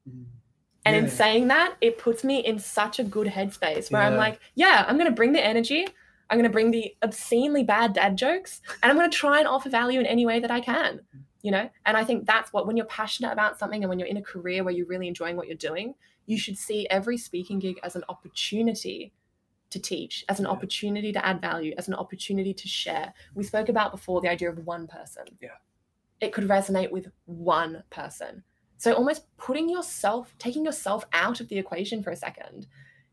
[0.09, 0.26] Mm.
[0.85, 1.02] And yeah.
[1.02, 4.09] in saying that, it puts me in such a good headspace where yeah.
[4.09, 5.87] I'm like, yeah, I'm going to bring the energy.
[6.31, 9.46] I'm going to bring the obscenely bad dad jokes and I'm going to try and
[9.46, 11.00] offer value in any way that I can,
[11.42, 11.68] you know?
[11.85, 14.22] And I think that's what, when you're passionate about something and when you're in a
[14.22, 15.94] career where you're really enjoying what you're doing,
[16.26, 19.12] you should see every speaking gig as an opportunity
[19.70, 20.52] to teach, as an yeah.
[20.52, 23.12] opportunity to add value, as an opportunity to share.
[23.35, 25.24] We spoke about before the idea of one person.
[25.40, 25.48] Yeah.
[26.20, 28.44] It could resonate with one person.
[28.76, 32.66] So almost putting yourself, taking yourself out of the equation for a second.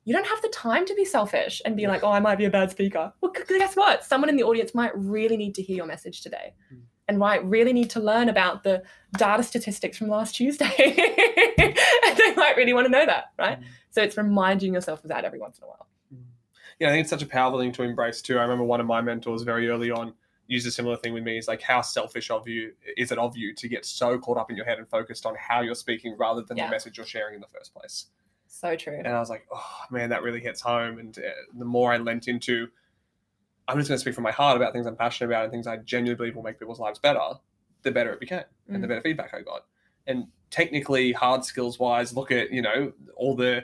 [0.05, 2.45] You don't have the time to be selfish and be like, oh, I might be
[2.45, 3.13] a bad speaker.
[3.21, 4.03] Well, guess what?
[4.03, 6.81] Someone in the audience might really need to hear your message today mm.
[7.09, 8.81] And might really need to learn about the
[9.17, 10.65] data statistics from last Tuesday.
[10.77, 13.59] and they might really want to know that, right?
[13.59, 13.65] Mm.
[13.91, 15.89] So it's reminding yourself of that every once in a while
[16.79, 18.37] yeah, I think it's such a powerful thing to embrace too.
[18.37, 20.13] I remember one of my mentors very early on
[20.47, 21.37] used a similar thing with me.
[21.37, 24.49] Is like, how selfish of you is it of you to get so caught up
[24.49, 26.65] in your head and focused on how you're speaking rather than yeah.
[26.65, 28.07] the message you're sharing in the first place?
[28.47, 28.97] So true.
[28.97, 30.99] And I was like, oh man, that really hits home.
[30.99, 32.69] And uh, the more I lent into,
[33.69, 35.67] I'm just going to speak from my heart about things I'm passionate about and things
[35.67, 37.19] I genuinely believe will make people's lives better.
[37.83, 38.73] The better it became, mm.
[38.73, 38.89] and the mm.
[38.89, 39.65] better feedback I got.
[40.07, 43.63] And technically, hard skills wise, look at you know all the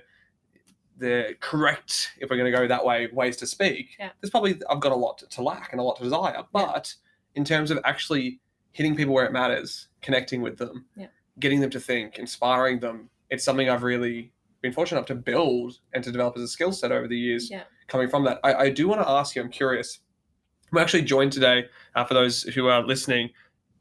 [0.97, 4.11] the correct, if we're going to go that way, ways to speak, yeah.
[4.21, 6.43] there's probably I've got a lot to lack and a lot to desire.
[6.53, 6.93] But
[7.33, 7.39] yeah.
[7.39, 8.39] in terms of actually
[8.71, 11.07] hitting people where it matters, connecting with them, yeah.
[11.39, 14.31] getting them to think, inspiring them, it's something I've really
[14.65, 17.49] been fortunate enough to build and to develop as a skill set over the years
[17.51, 17.63] Yeah.
[17.87, 18.39] coming from that.
[18.43, 19.99] I, I do want to ask you, I'm curious.
[20.71, 23.29] I'm actually joined today, uh, for those who are listening,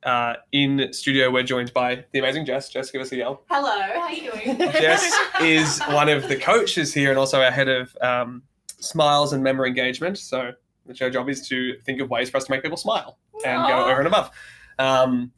[0.02, 2.68] uh, in studio, we're joined by the amazing Jess.
[2.68, 3.42] Jess, give us a yell.
[3.48, 4.58] Hello, how are you doing?
[4.58, 8.42] Jess is one of the coaches here and also our head of um,
[8.78, 10.18] smiles and member engagement.
[10.18, 10.52] So
[10.84, 13.16] the her job is to think of ways for us to make people smile
[13.46, 14.30] and go over and above.
[14.78, 15.32] Um,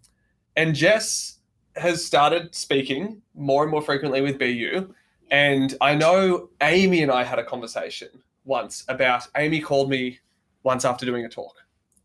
[0.56, 1.38] and Jess
[1.76, 4.92] has started speaking more and more frequently with BU.
[5.30, 8.08] And I know Amy and I had a conversation
[8.44, 10.20] once about Amy called me
[10.62, 11.54] once after doing a talk.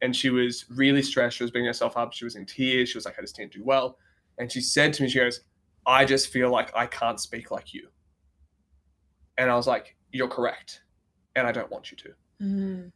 [0.01, 1.37] And she was really stressed.
[1.37, 2.13] She was beating herself up.
[2.13, 2.89] She was in tears.
[2.89, 3.97] She was like, I just didn't do well.
[4.39, 5.41] And she said to me, she goes,
[5.85, 7.89] I just feel like I can't speak like you.
[9.37, 10.81] And I was like, You're correct.
[11.35, 12.09] And I don't want you to.
[12.41, 12.91] Mm.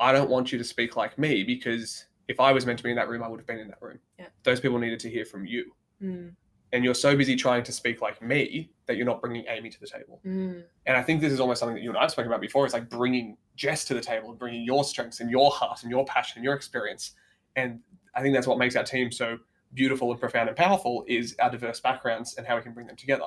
[0.00, 2.90] I don't want you to speak like me because if I was meant to be
[2.90, 3.98] in that room, I would have been in that room.
[4.18, 4.26] Yeah.
[4.44, 5.72] Those people needed to hear from you.
[6.02, 6.34] Mm.
[6.72, 9.80] And you're so busy trying to speak like me that you're not bringing Amy to
[9.80, 10.20] the table.
[10.26, 10.62] Mm.
[10.86, 12.64] And I think this is almost something that you and I have spoken about before.
[12.66, 15.90] It's like bringing Jess to the table and bringing your strengths and your heart and
[15.90, 17.12] your passion and your experience.
[17.56, 17.80] And
[18.14, 19.38] I think that's what makes our team so
[19.74, 22.96] beautiful and profound and powerful is our diverse backgrounds and how we can bring them
[22.96, 23.26] together.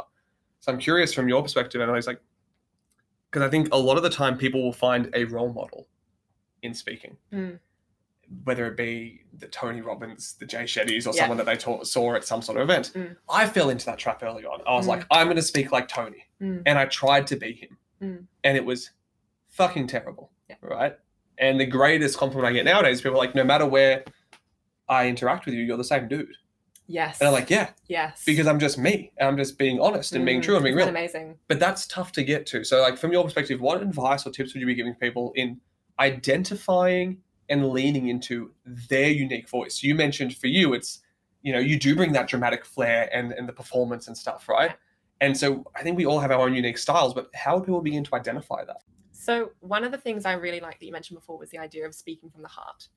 [0.60, 2.22] So I'm curious from your perspective, and I was like,
[3.30, 5.88] because I think a lot of the time people will find a role model
[6.62, 7.60] in speaking, Mm.
[8.44, 11.22] Whether it be the Tony Robbins, the Jay Shetty's, or Yeah.
[11.22, 12.92] someone that they taught, saw at some sort of event.
[12.94, 13.16] Mm.
[13.30, 14.62] I fell into that trap early on.
[14.68, 14.90] I was Mm.
[14.90, 16.64] like, I'm going to speak like Tony Mm.
[16.66, 18.26] and I tried to be him, Mm.
[18.44, 18.92] and it was
[19.50, 20.56] fucking terrible, Yeah.
[20.62, 20.96] right?
[21.38, 24.04] And the greatest compliment I get nowadays, people are like, no matter where
[24.88, 26.36] I interact with you, you're the same dude,
[26.88, 27.20] Yes.
[27.20, 28.24] and I'm like, yeah, yes.
[28.26, 30.44] because I'm just me, and I'm just being honest and being Mm.
[30.44, 30.88] true and being real.
[30.88, 31.38] amazing.
[31.48, 32.64] But that's tough to get to.
[32.64, 35.60] So, like, from your perspective, what advice or tips would you be giving people in
[36.00, 39.84] identifying and leaning into their unique voice?
[39.84, 41.02] You mentioned for you, it's
[41.44, 44.76] you know, you do bring that dramatic flair and and the performance and stuff, right?
[45.22, 47.82] And so I think we all have our own unique styles, but how do people
[47.82, 48.82] begin to identify that?
[49.12, 51.86] So, one of the things I really like that you mentioned before was the idea
[51.86, 52.88] of speaking from the heart,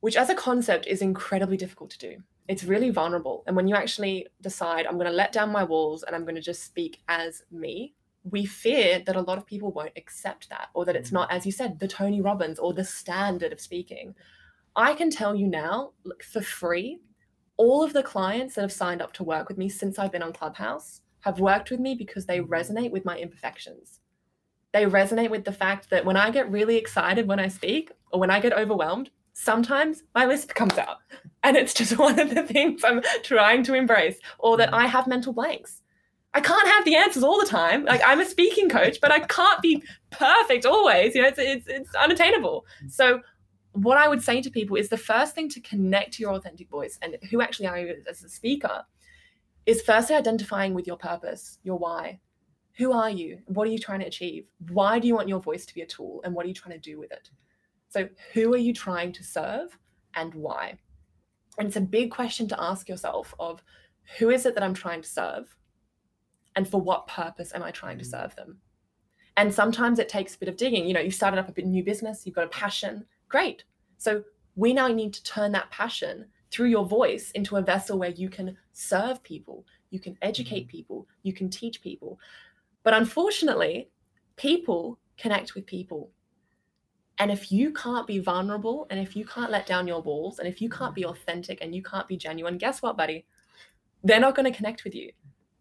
[0.00, 2.16] which as a concept is incredibly difficult to do.
[2.48, 3.44] It's really vulnerable.
[3.46, 6.34] And when you actually decide, I'm going to let down my walls and I'm going
[6.34, 10.68] to just speak as me, we fear that a lot of people won't accept that
[10.74, 11.14] or that it's mm.
[11.14, 14.14] not, as you said, the Tony Robbins or the standard of speaking.
[14.76, 17.00] I can tell you now, look, for free,
[17.56, 20.22] all of the clients that have signed up to work with me since I've been
[20.22, 22.48] on Clubhouse have worked with me because they mm.
[22.48, 24.00] resonate with my imperfections
[24.72, 28.20] they resonate with the fact that when I get really excited when I speak or
[28.20, 30.98] when I get overwhelmed, sometimes my lisp comes out.
[31.42, 34.74] And it's just one of the things I'm trying to embrace, or that mm.
[34.74, 35.81] I have mental blanks.
[36.34, 37.84] I can't have the answers all the time.
[37.84, 41.14] Like I'm a speaking coach, but I can't be perfect always.
[41.14, 42.64] You know, it's it's, it's unattainable.
[42.88, 43.20] So
[43.72, 46.68] what I would say to people is the first thing to connect to your authentic
[46.68, 48.84] voice and who actually are you as a speaker
[49.66, 52.20] is firstly identifying with your purpose, your why.
[52.78, 53.38] Who are you?
[53.46, 54.46] What are you trying to achieve?
[54.70, 56.20] Why do you want your voice to be a tool?
[56.24, 57.30] And what are you trying to do with it?
[57.88, 59.78] So, who are you trying to serve
[60.14, 60.78] and why?
[61.58, 63.62] And it's a big question to ask yourself of
[64.18, 65.54] who is it that I'm trying to serve?
[66.54, 68.10] And for what purpose am I trying to Mm.
[68.10, 68.60] serve them?
[69.36, 70.86] And sometimes it takes a bit of digging.
[70.86, 73.06] You know, you've started up a bit new business, you've got a passion.
[73.28, 73.64] Great.
[73.96, 74.24] So
[74.56, 78.28] we now need to turn that passion through your voice into a vessel where you
[78.28, 82.20] can serve people, you can educate people, you can teach people.
[82.82, 83.90] But unfortunately,
[84.36, 86.10] people connect with people.
[87.18, 90.48] And if you can't be vulnerable and if you can't let down your walls and
[90.48, 93.24] if you can't be authentic and you can't be genuine, guess what, buddy?
[94.04, 95.12] They're not going to connect with you.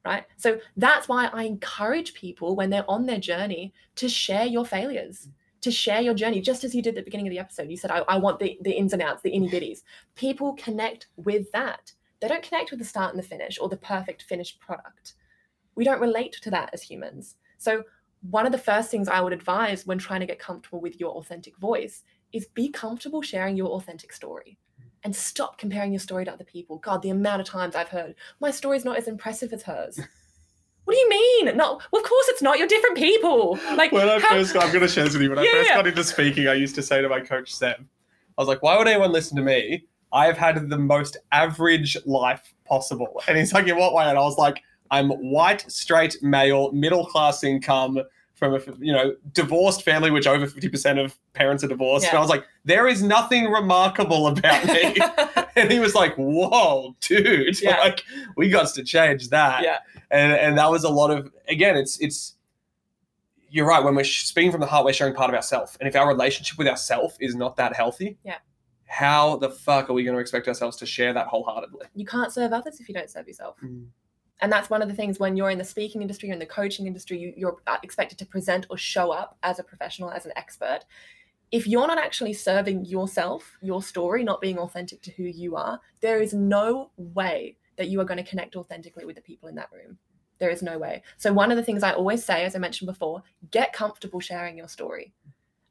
[0.04, 0.26] Right.
[0.38, 5.28] So that's why I encourage people when they're on their journey to share your failures,
[5.62, 7.70] to share your journey, just as you did at the beginning of the episode.
[7.70, 9.84] You said, I, I want the, the ins and outs, the inny bitties.
[10.16, 11.92] People connect with that.
[12.20, 15.14] They don't connect with the start and the finish or the perfect finished product.
[15.76, 17.36] We don't relate to that as humans.
[17.58, 17.84] So,
[18.30, 21.12] one of the first things I would advise when trying to get comfortable with your
[21.14, 24.60] authentic voice is be comfortable sharing your authentic story
[25.04, 26.78] and stop comparing your story to other people.
[26.78, 30.00] God, the amount of times I've heard, my story's not as impressive as hers.
[30.86, 31.58] What do you mean?
[31.58, 32.58] No, well, of course it's not.
[32.58, 33.60] You're different people.
[33.76, 35.30] Like, when I how- first got, I'm going to share this with you.
[35.30, 35.76] When I first yeah.
[35.76, 37.88] got into speaking, I used to say to my coach Sam,
[38.38, 39.86] I was like, "Why would anyone listen to me?
[40.12, 44.22] I've had the most average life possible." And he's like, "In what way?" And I
[44.22, 48.00] was like, "I'm white, straight, male, middle class income."
[48.42, 52.18] From a you know divorced family, which over fifty percent of parents are divorced, and
[52.18, 54.98] I was like, "There is nothing remarkable about me."
[55.56, 57.62] and he was like, "Whoa, dude!
[57.62, 57.78] Yeah.
[57.78, 58.04] Like,
[58.36, 59.78] we got to change that." Yeah.
[60.10, 62.34] And and that was a lot of again, it's it's.
[63.52, 63.84] You're right.
[63.84, 65.78] When we're speaking from the heart, we're sharing part of ourselves.
[65.80, 68.38] And if our relationship with ourselves is not that healthy, Yeah.
[68.88, 71.86] how the fuck are we going to expect ourselves to share that wholeheartedly?
[71.94, 73.58] you can't serve others if you don't serve yourself.
[73.64, 73.86] Mm.
[74.42, 76.46] And that's one of the things when you're in the speaking industry or in the
[76.46, 80.26] coaching industry, you, you're uh, expected to present or show up as a professional, as
[80.26, 80.80] an expert.
[81.52, 85.80] If you're not actually serving yourself, your story, not being authentic to who you are,
[86.00, 89.56] there is no way that you are going to connect authentically with the people in
[89.56, 89.98] that room.
[90.40, 91.04] There is no way.
[91.18, 93.22] So, one of the things I always say, as I mentioned before,
[93.52, 95.14] get comfortable sharing your story.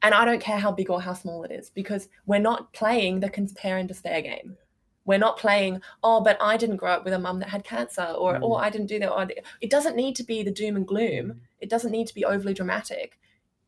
[0.03, 3.21] And I don't care how big or how small it is because we're not playing
[3.21, 4.57] the compare and despair game.
[5.05, 8.03] We're not playing, oh, but I didn't grow up with a mum that had cancer,
[8.05, 8.40] or Mm.
[8.42, 9.12] oh, I didn't do that.
[9.12, 9.28] Or,
[9.61, 11.26] it doesn't need to be the doom and gloom.
[11.32, 11.38] Mm.
[11.61, 13.18] It doesn't need to be overly dramatic.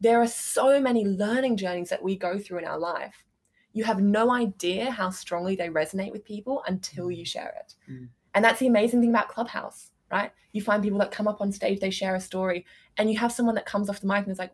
[0.00, 3.24] There are so many learning journeys that we go through in our life.
[3.72, 7.74] You have no idea how strongly they resonate with people until you share it.
[7.90, 8.08] Mm.
[8.34, 10.32] And that's the amazing thing about Clubhouse, right?
[10.52, 12.66] You find people that come up on stage, they share a story,
[12.98, 14.52] and you have someone that comes off the mic and is like,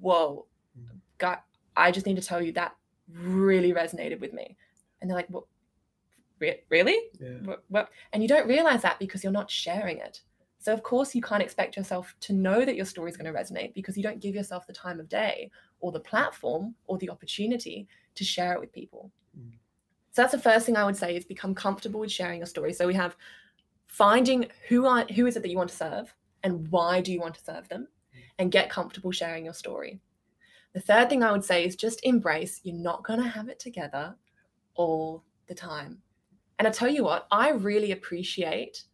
[0.00, 0.46] whoa,
[0.78, 1.00] Mm.
[1.18, 1.38] God,
[1.76, 2.76] I just need to tell you that
[3.12, 4.56] really resonated with me.
[5.00, 5.48] And they're like, well,
[6.42, 6.96] re- really?
[7.18, 7.84] Yeah.
[8.12, 10.20] And you don't realize that because you're not sharing it.
[10.58, 13.38] So, of course, you can't expect yourself to know that your story is going to
[13.38, 17.10] resonate because you don't give yourself the time of day or the platform or the
[17.10, 19.10] opportunity to share it with people.
[19.36, 19.52] Mm.
[20.12, 22.72] So, that's the first thing I would say is become comfortable with sharing your story.
[22.74, 23.16] So, we have
[23.86, 26.14] finding who are who is it that you want to serve
[26.44, 27.88] and why do you want to serve them
[28.38, 30.00] and get comfortable sharing your story.
[30.72, 33.58] The third thing I would say is just embrace you're not going to have it
[33.58, 34.14] together
[34.74, 35.98] all the time.
[36.62, 38.84] And I tell you what, I really appreciate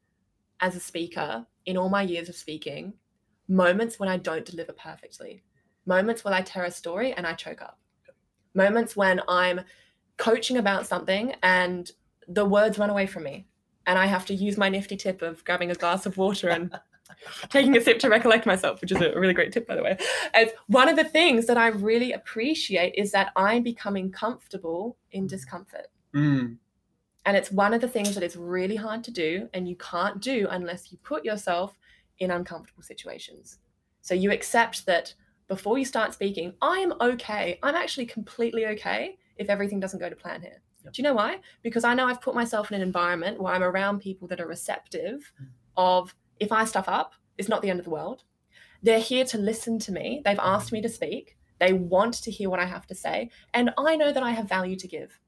[0.61, 2.95] as a speaker in all my years of speaking
[3.47, 5.43] moments when I don't deliver perfectly,
[5.85, 7.79] moments when I tell a story and I choke up,
[8.55, 9.61] moments when I'm
[10.16, 11.93] coaching about something and
[12.27, 13.47] the words run away from me.
[13.87, 16.75] And I have to use my nifty tip of grabbing a glass of water and
[17.51, 19.99] taking a sip to recollect myself, which is a really great tip, by the way.
[20.33, 25.27] As one of the things that I really appreciate is that I'm becoming comfortable in
[25.27, 25.89] discomfort.
[26.14, 26.57] Mm.
[27.29, 30.18] And it's one of the things that is really hard to do, and you can't
[30.18, 31.76] do unless you put yourself
[32.20, 33.59] in uncomfortable situations.
[34.01, 35.12] So you accept that
[35.47, 37.59] before you start speaking, I am okay.
[37.62, 40.62] I'm actually completely okay if everything doesn't go to plan here.
[40.85, 40.95] Yep.
[40.95, 41.41] Do you know why?
[41.62, 44.47] Because I know I've put myself in an environment where I'm around people that are
[44.47, 45.49] receptive Mm.
[45.76, 48.22] of if I stuff up, it's not the end of the world.
[48.83, 50.22] They're here to listen to me.
[50.24, 51.37] They've asked me to speak.
[51.59, 53.29] They want to hear what I have to say.
[53.53, 55.20] And I know that I have value to give.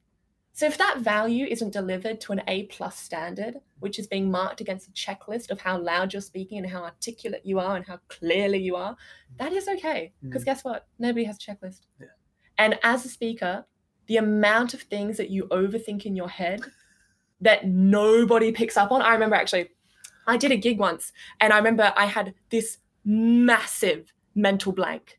[0.53, 4.61] So if that value isn't delivered to an A plus standard, which is being marked
[4.61, 7.98] against a checklist of how loud you're speaking and how articulate you are and how
[8.09, 8.96] clearly you are,
[9.38, 10.12] that is okay.
[10.22, 10.46] Because Mm.
[10.46, 10.86] guess what?
[10.98, 11.82] Nobody has a checklist.
[11.98, 12.09] Yeah.
[12.59, 13.64] And as a speaker,
[14.07, 16.61] the amount of things that you overthink in your head
[17.40, 19.01] that nobody picks up on.
[19.01, 19.70] I remember actually,
[20.26, 25.18] I did a gig once and I remember I had this massive mental blank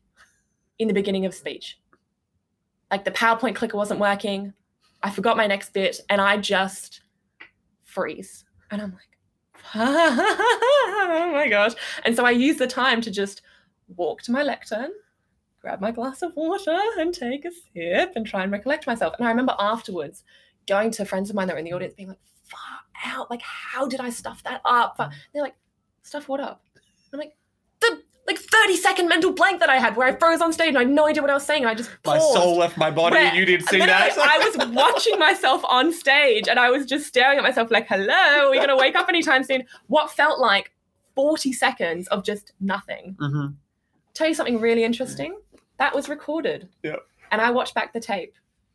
[0.78, 1.80] in the beginning of speech.
[2.90, 4.52] Like the PowerPoint clicker wasn't working.
[5.02, 7.02] I forgot my next bit and I just
[7.84, 8.44] freeze.
[8.70, 9.18] And I'm like,
[9.74, 11.72] oh my gosh.
[12.04, 13.42] And so I use the time to just
[13.96, 14.90] walk to my lectern,
[15.60, 19.14] grab my glass of water and take a sip and try and recollect myself.
[19.18, 20.24] And I remember afterwards
[20.66, 22.60] going to friends of mine that were in the audience being like, far
[23.04, 23.30] out.
[23.30, 24.96] Like, how did I stuff that up?
[25.32, 25.56] They're like,
[26.02, 26.62] stuff what up?
[27.12, 27.36] I'm like, like
[28.52, 30.90] 30 second mental blank that I had where I froze on stage and I had
[30.90, 31.62] no idea what I was saying.
[31.62, 34.12] And I just My soul left my body Where- and you didn't see that.
[34.18, 38.46] I was watching myself on stage and I was just staring at myself like, hello,
[38.46, 39.64] are we going to wake up anytime soon?
[39.86, 40.72] What felt like
[41.14, 43.16] 40 seconds of just nothing.
[43.20, 43.54] Mhm.
[44.14, 45.38] Tell you something really interesting.
[45.78, 46.68] That was recorded.
[46.82, 47.00] Yep.
[47.30, 48.34] And I watched back the tape.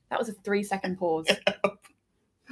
[0.10, 1.28] That was a three second pause.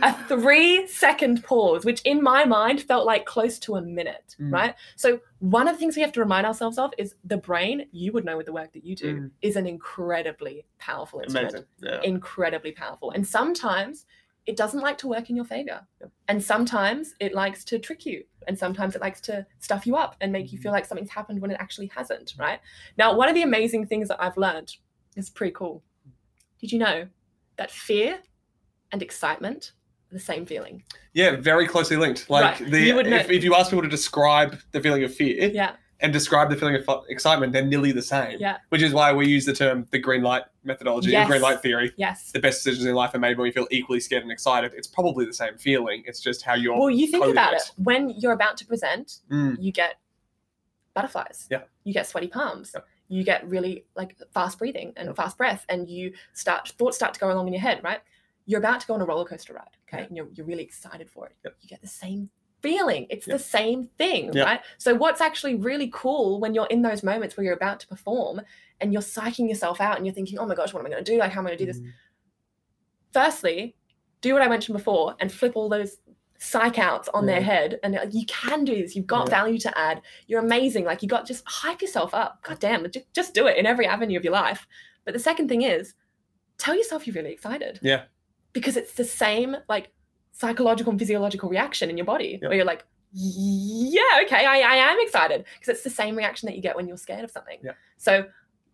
[0.02, 4.52] a three second pause, which in my mind felt like close to a minute, Mm.
[4.52, 4.76] right?
[4.96, 8.12] So, one of the things we have to remind ourselves of is the brain, you
[8.12, 9.32] would know with the work that you do, Mm.
[9.42, 12.02] is an incredibly powerful instrument Yeah.
[12.04, 13.12] incredibly powerful.
[13.12, 14.06] And sometimes
[14.46, 15.88] it doesn't like to work in your favor.
[16.02, 16.12] Yep.
[16.28, 18.26] And sometimes it likes to trick you.
[18.48, 21.42] And sometimes it likes to stuff you up and make you feel like something's happened
[21.42, 22.60] when it actually hasn't, right?
[22.98, 24.76] Now, one of the amazing things that I've learned
[25.16, 25.84] is pretty cool.
[26.60, 27.08] Did you know
[27.56, 28.20] that fear
[28.92, 29.72] and excitement
[30.16, 30.84] the same feeling?
[31.14, 32.30] Yeah, very closely linked.
[32.30, 32.72] Like Right.
[32.72, 35.74] the You if, if you ask people to describe the feeling of fear Yeah.
[36.00, 38.38] and describe the feeling of excitement, they're nearly the same.
[38.40, 38.58] Yeah.
[38.70, 41.28] Which is why we use the term the green light methodology, Yes.
[41.28, 41.94] the green light theory.
[41.98, 42.32] Yes.
[42.32, 44.72] The best decisions in life are made when we feel equally scared and excited.
[44.76, 46.04] It's probably the same feeling.
[46.08, 46.78] It's just how you're.
[46.80, 47.62] Well, you think about it.
[47.62, 47.72] it.
[47.78, 49.96] When you're about to present, Mm, you get
[50.94, 51.48] butterflies.
[51.52, 51.64] Yeah.
[51.84, 52.72] You get sweaty palms.
[52.74, 52.82] Yeah.
[53.08, 57.20] You get really like fast breathing and fast breath, and you start thoughts start to
[57.20, 57.82] go along in your head.
[57.84, 58.00] Right.
[58.46, 59.76] You're about to go on a roller coaster ride.
[59.88, 60.08] Okay, Yeah.
[60.08, 61.36] and you're you're really excited for it.
[61.44, 61.56] Yep.
[61.62, 62.30] You get the same
[62.62, 63.06] feeling.
[63.10, 63.38] It's Yep.
[63.38, 64.46] the same thing, Yep.
[64.46, 64.62] right?
[64.78, 68.42] So what's actually really cool when you're in those moments where you're about to perform
[68.82, 71.04] and you're psyching yourself out and you're thinking, oh my gosh, what am I going
[71.04, 71.18] to do?
[71.20, 71.82] Like, how am I going to do this?
[71.82, 71.92] mm,
[73.14, 73.76] Firstly,
[74.22, 75.98] do what I mentioned before and flip all those
[76.38, 78.96] psych outs on their head and like, you can do this.
[78.96, 79.36] You've got Yeah.
[79.42, 80.02] value to add.
[80.28, 80.84] You're amazing.
[80.86, 82.42] Like you got just hype yourself up.
[82.44, 84.68] God damn, just, just do it in every avenue of your life.
[85.06, 85.94] But the second thing is
[86.58, 87.80] tell yourself you're really excited.
[87.82, 88.04] Yeah.
[88.56, 89.92] Because it's the same like
[90.32, 94.98] psychological and physiological reaction in your body where you're like, yeah, okay, I, I am
[95.02, 95.46] excited.
[95.54, 97.60] Because it's the same reaction that you get when you're scared of something.
[97.98, 98.26] So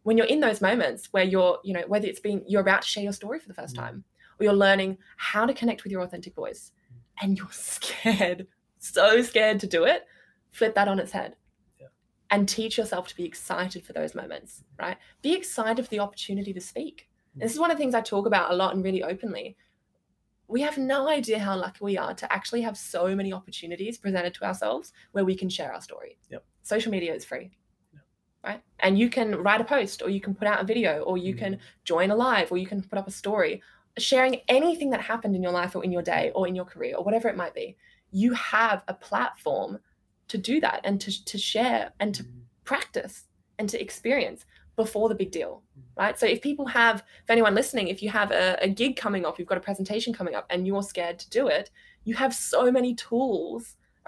[0.03, 2.87] when you're in those moments where you're, you know, whether it's being you're about to
[2.87, 3.79] share your story for the first Mm.
[3.79, 4.03] time,
[4.39, 7.23] or you're learning how to connect with your authentic voice, mm.
[7.23, 8.47] and you're scared,
[8.79, 10.05] so scared to do it,
[10.51, 11.35] flip that on its head.
[11.79, 11.87] Yeah.
[12.31, 14.83] And teach yourself to be excited for those moments, mm.
[14.83, 14.97] right?
[15.21, 17.07] Be excited for the opportunity to speak.
[17.33, 19.55] And this is one of the things I talk about a lot and really openly.
[20.51, 24.33] We have no idea how lucky we are to actually have so many opportunities presented
[24.33, 26.17] to ourselves where we can share our story.
[26.29, 26.43] Yep.
[26.61, 27.51] Social media is free.
[27.93, 28.03] Yep.
[28.43, 28.63] Right?
[28.81, 31.35] And you can write a post or you can put out a video or you
[31.35, 31.63] can mm-hmm.
[31.85, 33.61] join a live or you can put up a story
[33.97, 36.97] sharing anything that happened in your life or in your day or in your career
[36.97, 37.77] or whatever it might be.
[38.11, 39.79] You have a platform
[40.27, 42.39] to do that and to, to share and to mm-hmm.
[42.65, 43.23] practice
[43.57, 44.43] and to experience
[44.83, 45.53] before the big deal
[46.01, 49.23] right so if people have for anyone listening if you have a, a gig coming
[49.25, 51.69] up you've got a presentation coming up and you're scared to do it
[52.07, 53.63] you have so many tools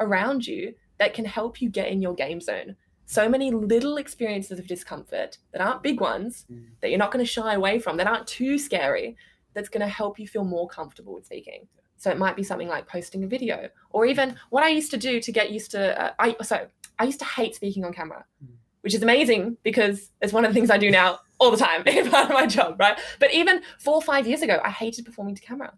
[0.05, 0.61] around you
[0.99, 5.31] that can help you get in your game zone so many little experiences of discomfort
[5.51, 6.65] that aren't big ones Mm.
[6.79, 9.07] that you're not going to shy away from that aren't too scary
[9.53, 11.61] that's going to help you feel more comfortable with speaking
[12.01, 13.57] so it might be something like posting a video
[13.95, 16.57] or even what i used to do to get used to uh, i so
[16.99, 18.55] i used to hate speaking on camera Mm.
[18.83, 21.83] Which is amazing because it's one of the things i do now all the time
[21.87, 22.99] in part of my job right?
[23.19, 25.73] But even four or five years ago i hated performing to camera.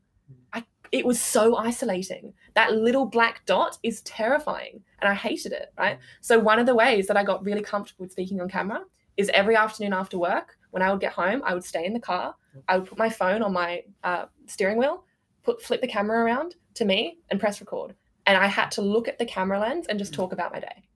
[0.54, 2.34] I, it was so isolating.
[2.54, 6.00] That little black dot is terrifying and i hated it right?
[6.22, 8.82] So one of the ways that i got really comfortable with speaking on camera
[9.18, 12.00] is every afternoon after work when i would get home i would stay in the
[12.00, 12.36] car.
[12.68, 15.04] I would put my phone on my uh, steering wheel
[15.46, 17.96] put flip the camera around to me and press record.
[18.26, 20.78] And i had to look at the camera lens and just talk about my day.
[20.78, 20.95] Mm.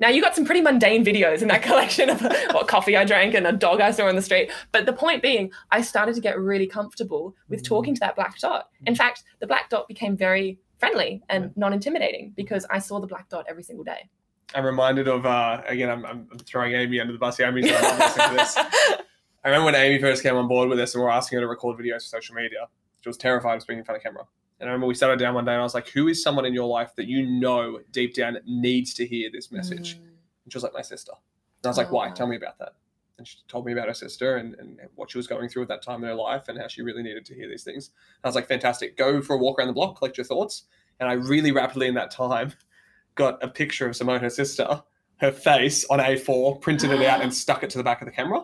[0.00, 2.20] Now you got some pretty mundane videos in that collection of
[2.52, 5.22] what coffee i drank and a dog i saw on the street but the point
[5.22, 9.24] being i started to get really comfortable with talking to that black dot in fact
[9.40, 13.62] the black dot became very friendly and non-intimidating because i saw the black dot every
[13.62, 14.08] single day
[14.54, 15.90] I'm reminded of uh, again.
[15.90, 17.46] I'm, I'm throwing Amy under the bus here.
[17.46, 18.56] Amy's not listening to this.
[19.44, 21.42] I remember when Amy first came on board with us and we are asking her
[21.42, 22.66] to record videos for social media.
[23.00, 24.24] She was terrified of speaking in front of camera.
[24.60, 26.22] And I remember we sat her down one day and I was like, "Who is
[26.22, 30.02] someone in your life that you know deep down needs to hear this message?" Mm.
[30.44, 32.10] And she was like, "My sister." And I was like, Oh, "Why?
[32.10, 32.74] Tell me about that."
[33.18, 35.68] And she told me about her sister and, and what she was going through at
[35.68, 37.88] that time in her life and how she really needed to hear these things.
[37.88, 38.96] And I was like, "Fantastic!
[38.96, 40.64] Go for a walk around the block, collect your thoughts."
[41.00, 42.52] And I really rapidly in that time
[43.14, 44.82] got a picture of Simone, her sister,
[45.18, 48.12] her face on A4, printed it out, and stuck it to the back of the
[48.12, 48.42] camera.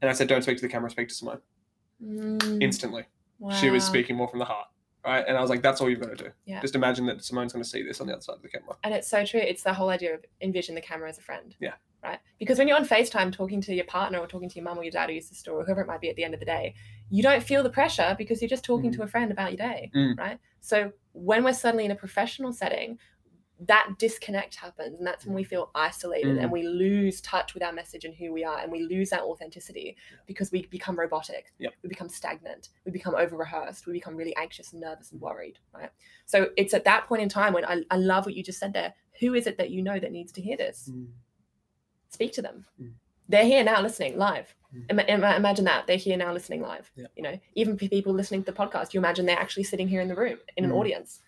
[0.00, 0.88] And I said, "Don't speak to the camera.
[0.90, 1.40] Speak to Simone."
[2.02, 2.62] Mm.
[2.62, 3.04] Instantly,
[3.58, 4.68] she was speaking more from the heart,
[5.04, 5.24] right?
[5.26, 6.30] And I was like, "That's all you've got to do.
[6.46, 6.60] Yeah.
[6.60, 8.76] Just imagine that Simone's going to see this on the other side of the camera."
[8.84, 9.40] And it's so true.
[9.40, 11.54] It's the whole idea of envision the camera as a friend.
[11.60, 11.74] Yeah.
[12.02, 12.18] Right.
[12.38, 14.84] Because when you're on FaceTime talking to your partner or talking to your mum or
[14.84, 16.46] your dad or your sister or whoever it might be at the end of the
[16.46, 16.74] day,
[17.10, 18.96] you don't feel the pressure because you're just talking Mm.
[18.96, 19.90] to a friend about your day.
[19.94, 20.16] Mm.
[20.18, 20.38] Right.
[20.60, 22.98] So when we're suddenly in a professional setting,
[23.66, 26.42] that disconnect happens and that's when we feel isolated Mm.
[26.42, 29.20] and we lose touch with our message and who we are and we lose that
[29.22, 29.96] authenticity
[30.26, 31.74] because we become robotic Yep.
[31.82, 35.58] we become stagnant we become over rehearsed we become really anxious and nervous and worried
[35.74, 35.90] right
[36.24, 38.72] so it's at that point in time when I, I love what you just said
[38.72, 40.88] there who is it that you know that needs to hear this
[42.08, 42.92] speak to them Mm.
[43.28, 45.08] they're here now listening live Mm.
[45.08, 47.08] Ima- imagine that they're here now listening live Yeah.
[47.16, 50.06] you know even people listening to the podcast you imagine they're actually sitting here in
[50.08, 50.76] the room in an Mm.
[50.76, 51.20] audience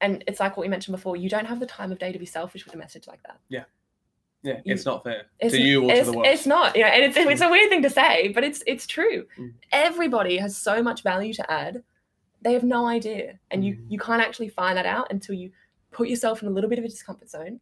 [0.00, 2.18] and it's like what we mentioned before you don't have the time of day to
[2.18, 3.64] be selfish with a message like that Yeah,
[4.42, 6.26] You- it's not fair it's, to you or to it's, the world.
[6.26, 8.86] it's not you know and it's, it's a weird thing to say but it's it's
[8.86, 9.54] true Mm.
[9.72, 11.82] everybody has so much value to add
[12.42, 13.90] they have no idea and you Mm.
[13.92, 15.50] you can't actually find that out until you
[15.92, 17.60] put yourself in a little bit of a discomfort zone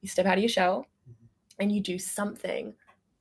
[0.00, 1.26] you step out of your shell Mm-hmm.
[1.62, 2.74] and you do something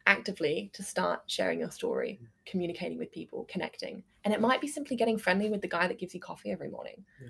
[0.05, 2.27] actively to start sharing your story Mm.
[2.45, 5.97] communicating with people connecting and it might be simply getting friendly with the guy that
[5.99, 7.29] gives you coffee every morning Yeah.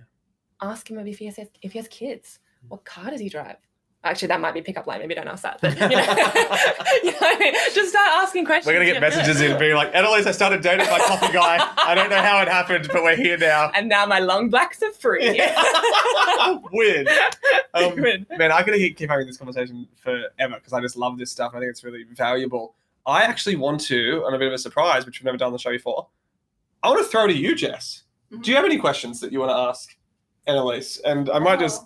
[0.61, 2.69] Ask him if he has if he has kids Mm.
[2.69, 3.57] what car does he drive
[4.03, 5.87] actually that might be pickup line maybe don't ask that but you know,
[7.03, 7.53] you know I mean?
[7.75, 10.87] just start asking questions We're gonna get messages in being like, Annalise, I started dating
[10.89, 11.57] my coffee guy.
[11.77, 13.69] I don't know how it happened, but we're here now.
[13.75, 15.39] and now my long blacks are free
[16.71, 17.07] Weird.
[17.73, 18.25] Um, Good.
[18.37, 21.51] Man, I could keep keep having this conversation forever because I just love this stuff.
[21.53, 22.75] and I think it's really valuable.
[23.05, 25.53] I actually want to, on a bit of a surprise, which we've never done on
[25.53, 26.07] the show before.
[26.83, 28.03] I want to throw to you, Jess.
[28.41, 29.96] Do you have any questions that you want to ask
[30.47, 30.97] Annalise?
[30.99, 31.83] And I might just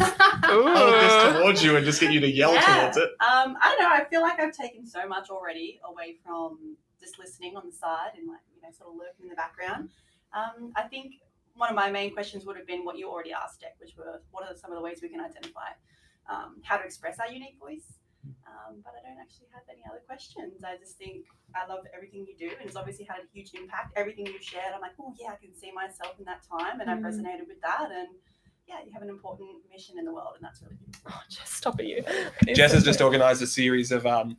[0.00, 2.80] hold this towards you and just get you to yell Yeah.
[2.82, 3.10] towards it.
[3.20, 3.90] Um, I don't know.
[3.90, 8.10] I feel like I've taken so much already away from just listening on the side
[8.16, 9.90] and like you know sort of lurking in the background.
[10.32, 11.14] Um, I think
[11.54, 14.20] one of my main questions would have been what you already asked, Dec, which were
[14.30, 15.70] what are some of the ways we can identify
[16.28, 17.94] um, how to express our unique voice.
[18.46, 20.62] Um, but I don't actually have any other questions.
[20.64, 21.24] I just think
[21.54, 23.92] I love everything you do, and it's obviously had a huge impact.
[23.96, 26.90] Everything you've shared, I'm like, oh yeah, I can see myself in that time, and
[26.90, 27.08] I've Mm.
[27.10, 27.88] resonated with that.
[27.92, 28.08] And
[28.66, 31.10] yeah, you have an important mission in the world, and that's really beautiful.
[31.14, 32.54] Oh, Jess, stop it, you.
[32.54, 34.36] Jess has just organised a series of um,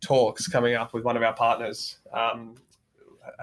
[0.00, 2.54] talks coming up with one of our partners, um,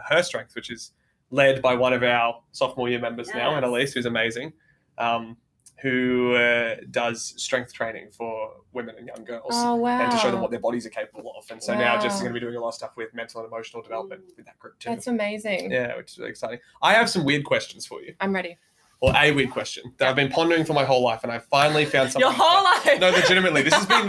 [0.10, 0.92] Her Strength, which is
[1.32, 3.58] led by one of our sophomore year members now, Yes.
[3.58, 4.52] Annalise, who's amazing,
[4.98, 5.38] um,
[5.82, 9.48] who uh, does strength training for women and young girls.
[9.52, 10.00] Oh wow.
[10.02, 11.46] And to show them what their bodies are capable of.
[11.52, 13.42] And so now Jess is going to be doing a lot of stuff with mental
[13.42, 14.38] and emotional development Mm.
[14.38, 14.90] with that group too.
[14.90, 15.72] That's amazing.
[15.72, 16.60] yeah, which is really exciting.
[16.82, 18.58] I have some weird questions for you, I'm ready.
[19.02, 21.84] or a weird question that I've been pondering for my whole life, and I finally
[21.86, 22.22] found something.
[22.22, 23.00] Your whole life.
[23.00, 24.08] No, legitimately, this has been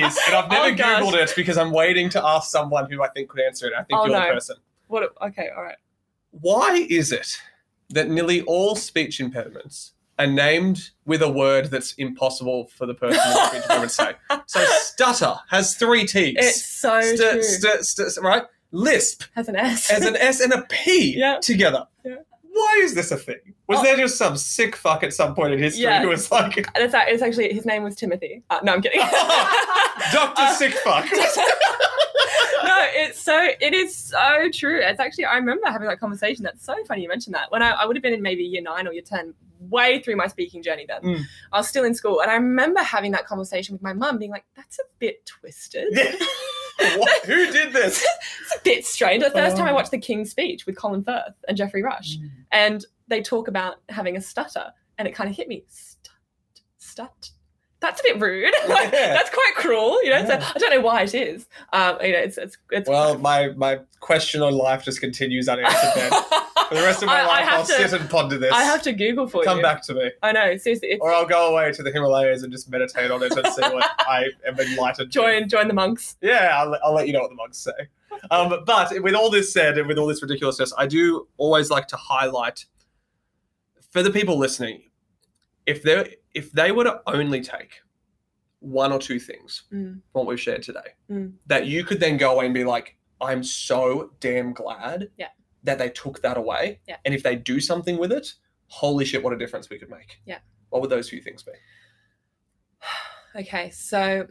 [0.00, 1.02] years, and I've never Oh, gosh.
[1.04, 3.72] googled it because I'm waiting to ask someone who I think could answer it.
[3.74, 4.26] I think Oh, you're no.
[4.26, 4.56] the person.
[4.88, 5.12] What?
[5.22, 5.48] Okay.
[5.56, 5.76] All right.
[6.32, 7.36] Why is it
[7.90, 13.20] that nearly all speech impediments are named with a word that's impossible for the person
[13.54, 14.12] impediment to say?
[14.46, 16.34] So stutter has three T's.
[16.38, 17.42] It's so St- true.
[17.42, 18.42] st- st- right?
[18.72, 19.88] Lisp Has an S.
[19.88, 21.38] has an S and a P Yeah.
[21.40, 21.86] together.
[22.04, 22.16] Yeah.
[22.50, 23.54] Why is this a thing?
[23.68, 23.82] Was Oh.
[23.82, 26.02] there just some sick fuck at some point in history Yeah.
[26.02, 28.42] who was like, That's a- it's actually his name was Timothy.
[28.50, 29.00] Uh, no, I'm kidding.
[30.12, 31.06] Doctor Uh, Sick Fuck?
[32.64, 34.80] no, it's so it is so true.
[34.82, 36.42] It's actually I remember having that conversation.
[36.44, 37.50] That's so funny you mentioned that.
[37.50, 40.16] When I, I would have been in maybe year nine or year ten, way through
[40.16, 41.02] my speaking journey then.
[41.02, 41.22] Mm.
[41.52, 44.30] I was still in school and I remember having that conversation with my mum, being
[44.30, 45.88] like, that's a bit twisted.
[46.96, 47.24] what?
[47.26, 48.04] Who did this?
[48.50, 49.22] It's a bit strange.
[49.22, 49.74] The first time I Oh.
[49.74, 52.16] watched The King's Speech with Colin Firth and Geoffrey Rush,
[52.50, 55.64] and they talk about having a stutter, and it kind of hit me.
[55.68, 57.30] Stut, stut.
[57.80, 58.54] That's a bit rude.
[58.68, 59.12] Like, Yeah.
[59.12, 60.18] That's quite cruel, you know.
[60.20, 60.38] Yeah.
[60.40, 61.46] So I don't know why it is.
[61.74, 62.88] Um, you know, it's it's it's.
[62.88, 66.12] Well, my my question on life just continues unanswered.
[66.68, 68.52] For the rest of my I- I life, have I'll to- sit and ponder this.
[68.52, 69.62] I have to Google for come you.
[69.64, 70.88] Come back to me, I know, seriously.
[70.90, 73.62] It's, or I'll go away to the Himalayas and just meditate on it and see
[73.62, 75.10] what I am enlightened.
[75.12, 75.18] to.
[75.20, 76.16] join join the monks.
[76.20, 77.72] Yeah, I'll, I'll let you know what the monks say.
[78.30, 81.86] Um, but with all this said, and with all this ridiculousness, I do always like
[81.88, 82.66] to highlight
[83.90, 84.82] for the people listening,
[85.66, 87.80] if they if they were to only take
[88.60, 89.92] one or two things Mm.
[89.92, 91.34] from what we've shared today, Mm.
[91.46, 95.28] that you could then go away and be like, I'm so damn glad Yeah.
[95.64, 96.80] That they took that away.
[96.86, 96.96] Yeah.
[97.04, 98.34] And if they do something with it,
[98.68, 100.20] holy shit, what a difference we could make.
[100.24, 100.38] Yeah.
[100.70, 101.52] What would those few things be?
[103.36, 104.26] Okay, so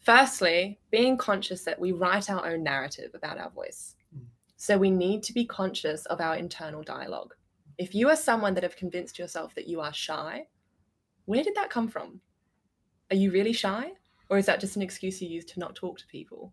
[0.00, 3.96] firstly, being conscious that we write our own narrative about our voice.
[4.16, 4.24] Mm.
[4.56, 7.34] So we need to be conscious of our internal dialogue.
[7.76, 10.46] If you are someone that have convinced yourself that you are shy,
[11.26, 12.22] where did that come from?
[13.10, 13.92] Are you really shy?
[14.30, 16.52] Or is that just an excuse you use to not talk to people?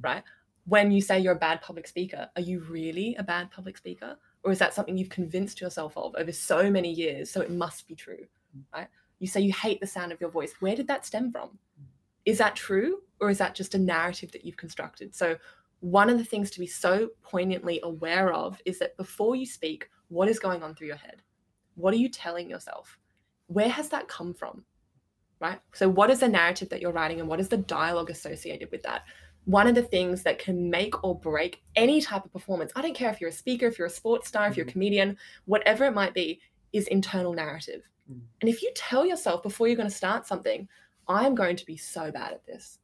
[0.00, 0.22] Right?
[0.66, 4.16] When you say you're a bad public speaker, are you really a bad public speaker?
[4.42, 7.86] Or is that something you've convinced yourself of over so many years, so it must
[7.86, 8.26] be true?
[8.56, 8.62] Mm.
[8.72, 8.88] Right?
[9.18, 10.54] You say you hate the sound of your voice.
[10.60, 11.58] Where did that stem from?
[12.24, 13.00] Is that true?
[13.20, 15.14] Or is that just a narrative that you've constructed?
[15.14, 15.36] So,
[15.80, 19.90] one of the things to be so poignantly aware of is that before you speak,
[20.08, 21.20] what is going on through your head?
[21.74, 22.98] What are you telling yourself?
[23.48, 24.64] Where has that come from?
[25.40, 25.60] Right?
[25.72, 28.82] So, what is the narrative that you're writing and what is the dialogue associated with
[28.84, 29.02] that?
[29.46, 32.94] One of the things that can make or break any type of performance, I don't
[32.94, 35.84] care if you're a speaker, if you're a sports star, if you're a comedian, whatever
[35.84, 36.40] it might be,
[36.72, 37.82] is internal narrative.
[38.10, 38.20] Mm.
[38.40, 40.68] And if you tell yourself before you're going to start something,
[41.08, 42.78] I am going to be so bad at this,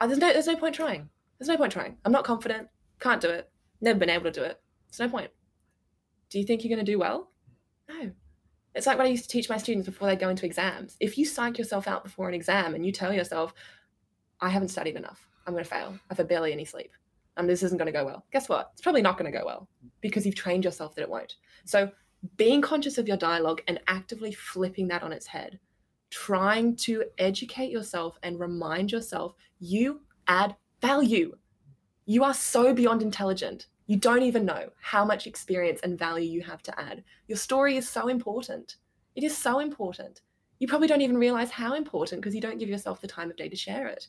[0.00, 1.08] uh, there's no, there's no point trying.
[1.38, 1.96] There's no point trying.
[2.04, 2.68] I'm not confident,
[3.00, 4.60] can't do it, never been able to do it.
[4.88, 5.30] There's no point.
[6.28, 7.30] Do you think you're going to do well?
[7.88, 8.10] No.
[8.74, 10.96] It's like what I used to teach my students before they go into exams.
[10.98, 13.52] If you psych yourself out before an exam and you tell yourself,
[14.40, 16.92] I haven't studied enough, I'm going to fail, I've had barely any sleep,
[17.36, 18.70] and this isn't going to go well, guess what?
[18.72, 19.68] It's probably not going to go well
[20.00, 21.36] because you've trained yourself that it won't.
[21.64, 21.90] So,
[22.36, 25.58] being conscious of your dialogue and actively flipping that on its head,
[26.10, 31.36] trying to educate yourself and remind yourself you add value.
[32.04, 33.66] You are so beyond intelligent.
[33.86, 37.02] You don't even know how much experience and value you have to add.
[37.28, 38.76] Your story is so important.
[39.16, 40.20] It is so important.
[40.58, 43.36] You probably don't even realize how important because you don't give yourself the time of
[43.36, 44.06] day to share it.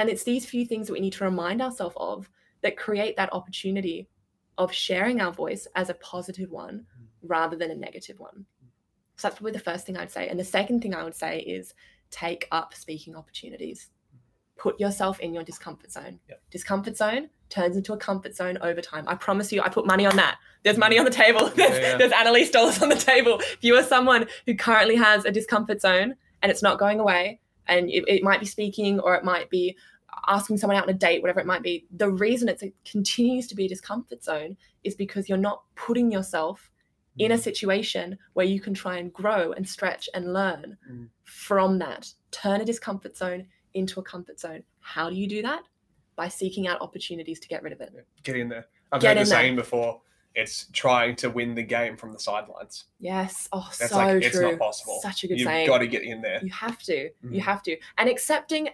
[0.00, 2.30] And it's these few things that we need to remind ourselves of
[2.62, 4.08] that create that opportunity
[4.56, 7.06] of sharing our voice as a positive one mm.
[7.22, 8.46] rather than a negative one.
[9.16, 10.28] So that's probably the first thing I'd say.
[10.28, 11.74] And the second thing I would say is
[12.10, 13.90] take up speaking opportunities.
[14.56, 16.18] Put yourself in your discomfort zone.
[16.30, 16.42] Yep.
[16.50, 19.04] Discomfort zone turns into a comfort zone over time.
[19.06, 20.38] I promise you, I put money on that.
[20.62, 21.50] There's money on the table.
[21.50, 21.96] There's, yeah.
[21.98, 23.38] there's Annalise dollars on the table.
[23.40, 27.40] If you are someone who currently has a discomfort zone and it's not going away,
[27.70, 29.76] and it, it might be speaking or it might be
[30.26, 33.46] asking someone out on a date, whatever it might be, the reason it's, it continues
[33.48, 36.70] to be a discomfort zone is because you're not putting yourself
[37.18, 41.08] in a situation where you can try and grow and stretch and learn Mm.
[41.24, 42.12] from that.
[42.30, 44.62] Turn a discomfort zone into a comfort zone.
[44.80, 45.62] How do you do that?
[46.16, 47.92] By seeking out opportunities to get rid of it.
[48.22, 48.66] Get in there.
[48.92, 50.00] I've Get heard the saying before.
[50.34, 52.84] It's trying to win the game from the sidelines.
[53.00, 53.48] Yes.
[53.52, 55.00] Oh, That's so like it's not possible.
[55.02, 55.66] Such a good You've saying.
[55.66, 56.40] got to get in there.
[56.42, 57.10] You have to.
[57.22, 57.40] You Mhm.
[57.40, 57.76] have to.
[57.98, 58.68] And accepting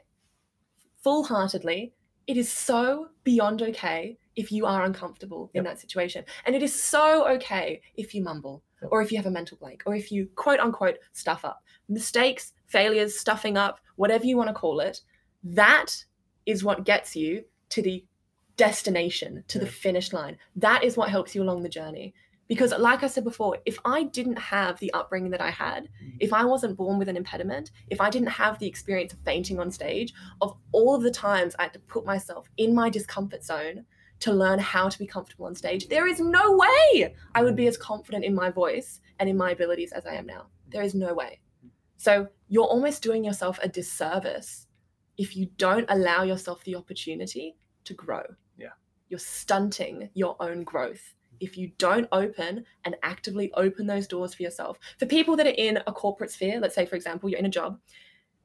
[1.06, 1.92] full heartedly,
[2.26, 6.24] it is so beyond okay if you are uncomfortable in that situation.
[6.44, 8.90] And it is so okay if you mumble Yep.
[8.90, 11.62] or if you have a mental blank or if you quote unquote stuff up.
[11.88, 15.00] Mistakes, failures, stuffing up, whatever you want to call it,
[15.44, 16.04] that
[16.44, 18.04] is what gets you to the
[18.56, 20.36] destination, to the finish line.
[20.56, 22.14] That is what helps you along the journey.
[22.48, 26.16] Because, like I said before, if I didn't have the upbringing that I had, Mm.
[26.20, 29.58] if I wasn't born with an impediment, if I didn't have the experience of fainting
[29.58, 33.42] on stage, of all of the times I had to put myself in my discomfort
[33.42, 33.84] zone
[34.20, 37.66] to learn how to be comfortable on stage, there is no way I would be
[37.66, 40.46] as confident in my voice and in my abilities as I am now.
[40.68, 41.40] There is no way.
[41.96, 44.68] So you're almost doing yourself a disservice
[45.18, 48.22] if you don't allow yourself the opportunity to grow.
[48.56, 48.74] Yeah.
[49.08, 54.42] You're stunting your own growth if you don't open and actively open those doors for
[54.42, 54.78] yourself.
[54.98, 57.50] For people that are in a corporate sphere, let's say, for example, you're in a
[57.50, 57.78] job,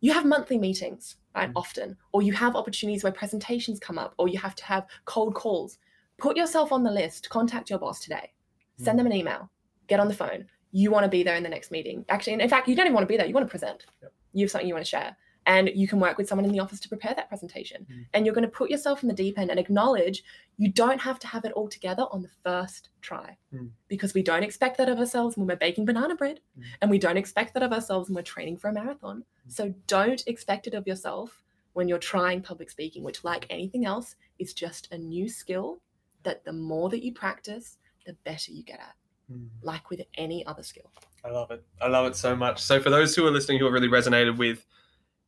[0.02, 1.50] you have monthly meetings, right?
[1.50, 1.54] Mm.
[1.56, 5.36] Often, or you have opportunities where presentations come up, or you have to have cold
[5.36, 5.78] calls.
[6.18, 8.32] Put yourself on the list, contact your boss today,
[8.78, 9.50] send them an email,
[9.88, 10.46] get on the phone.
[10.72, 12.06] You want to be there in the next meeting.
[12.10, 13.86] Actually, in fact, you don't even want to be there, you want to present.
[14.02, 14.14] Yep.
[14.34, 15.16] You have something you want to share.
[15.48, 17.88] And you can work with someone in the office to prepare that presentation.
[17.92, 18.06] Mm.
[18.14, 20.24] And you're going to put yourself in the deep end and acknowledge
[20.58, 23.72] you don't have to have it all together on the first try Mm.
[23.88, 26.64] because we don't expect that of ourselves when we're baking banana bread Mm.
[26.82, 29.26] and we don't expect that of ourselves when we're training for a marathon.
[29.48, 29.52] Mm.
[29.52, 31.42] So don't expect it of yourself
[31.74, 35.82] when you're trying public speaking, which, like anything else, is just a new skill
[36.24, 38.96] that the more that you practice, the better you get at,
[39.32, 39.48] Mm.
[39.64, 40.92] like with any other skill.
[41.24, 41.64] I love it.
[41.82, 42.62] I love it so much.
[42.62, 44.66] So, for those who are listening who have really resonated with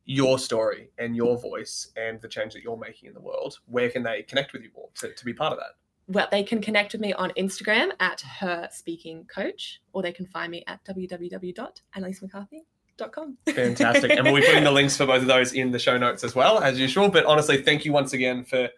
[0.04, 3.90] your story and your voice and the change that you're making in the world, where
[3.90, 5.76] can they connect with you more to, to be part of that?
[6.06, 10.26] Well, they can connect with me on Instagram at her speaking coach, or they can
[10.26, 13.38] find me at www.annalisemccarthy.com.
[13.46, 14.10] Fantastic.
[14.10, 16.34] and we'll be putting the links for both of those in the show notes as
[16.34, 17.08] well, as usual.
[17.08, 18.68] But honestly, thank you once again for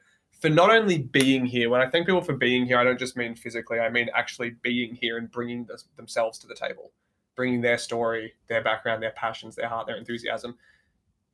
[0.40, 1.70] for not only being here.
[1.70, 3.80] When I thank people for being here, I don't just mean physically.
[3.80, 6.92] I mean actually being here and bringing this, themselves to the table,
[7.34, 10.56] bringing their story, their background, their passions, their heart, their enthusiasm.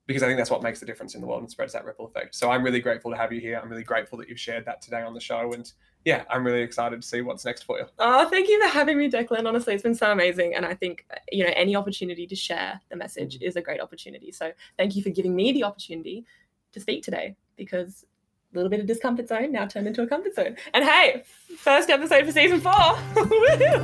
[0.07, 2.07] Because I think that's what makes the difference in the world and spreads that ripple
[2.07, 2.35] effect.
[2.35, 3.61] So I'm really grateful to have you here.
[3.63, 5.53] I'm really grateful that you've shared that today on the show.
[5.53, 5.71] And
[6.05, 7.87] yeah, I'm really excited to see what's next for you.
[8.01, 9.47] Oh, thank you for having me, Declan.
[9.47, 10.57] Honestly, it's been so amazing.
[10.57, 13.43] And I think, you know, any opportunity to share the message mm.
[13.43, 14.33] is a great opportunity.
[14.33, 16.27] So thank you for giving me the opportunity
[16.73, 18.05] to speak today because
[18.53, 20.57] a little bit of discomfort zone now turned into a comfort zone.
[20.75, 21.23] And hey,
[21.57, 22.73] first episode for season four.
[22.73, 22.97] I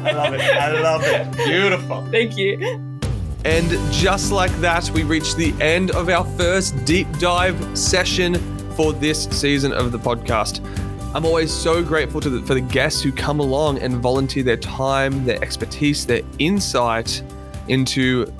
[0.04, 0.40] I love it.
[0.40, 1.32] I love it.
[1.46, 2.06] Beautiful.
[2.10, 2.97] Thank you.
[3.44, 8.34] And just like that, we reached the end of our first deep dive session
[8.74, 10.64] for this season of the podcast.
[11.14, 15.24] I'm always so grateful the, for the guests who come along and volunteer their time,
[15.24, 17.22] their expertise, their insight
[17.68, 18.32] into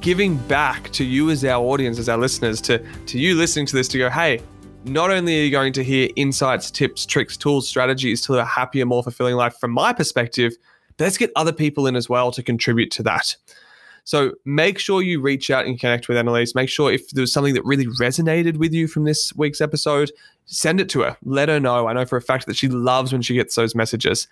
[0.00, 3.76] giving back to you as our audience, as our listeners, to, to you listening to
[3.76, 4.40] this to go, hey,
[4.84, 8.44] not only are you going to hear insights, tips, tricks, tools, strategies to live a
[8.44, 10.56] happier, more fulfilling life from my perspective,
[10.96, 13.36] but let's get other people in as well to contribute to that.
[14.04, 16.54] So make sure you reach out and connect with Annalise.
[16.54, 20.10] Make sure if there was something that really resonated with you from this week's episode,
[20.46, 21.16] send it to her.
[21.22, 21.86] Let her know.
[21.86, 24.26] I know for a fact that she loves when she gets those messages.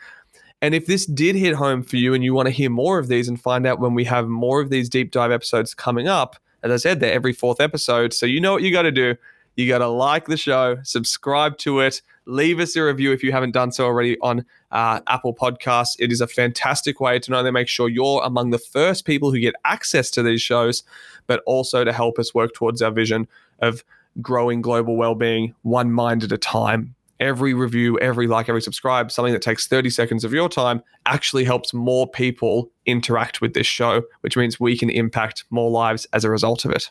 [0.62, 3.08] And if this did hit home for you and you want to hear more of
[3.08, 6.36] these and find out when we have more of these deep dive episodes coming up,
[6.62, 8.12] as I said, they're every fourth episode.
[8.12, 9.16] So you know what you got to do.
[9.56, 13.32] You got to like the show, subscribe to it, leave us a review if you
[13.32, 15.96] haven't done so already on uh, Apple Podcasts.
[15.98, 19.30] It is a fantastic way to not only make sure you're among the first people
[19.30, 20.84] who get access to these shows,
[21.26, 23.26] but also to help us work towards our vision
[23.58, 23.84] of
[24.20, 26.94] growing global well-being one mind at a time.
[27.18, 31.44] Every review, every like, every subscribe, something that takes 30 seconds of your time actually
[31.44, 36.24] helps more people interact with this show, which means we can impact more lives as
[36.24, 36.90] a result of it.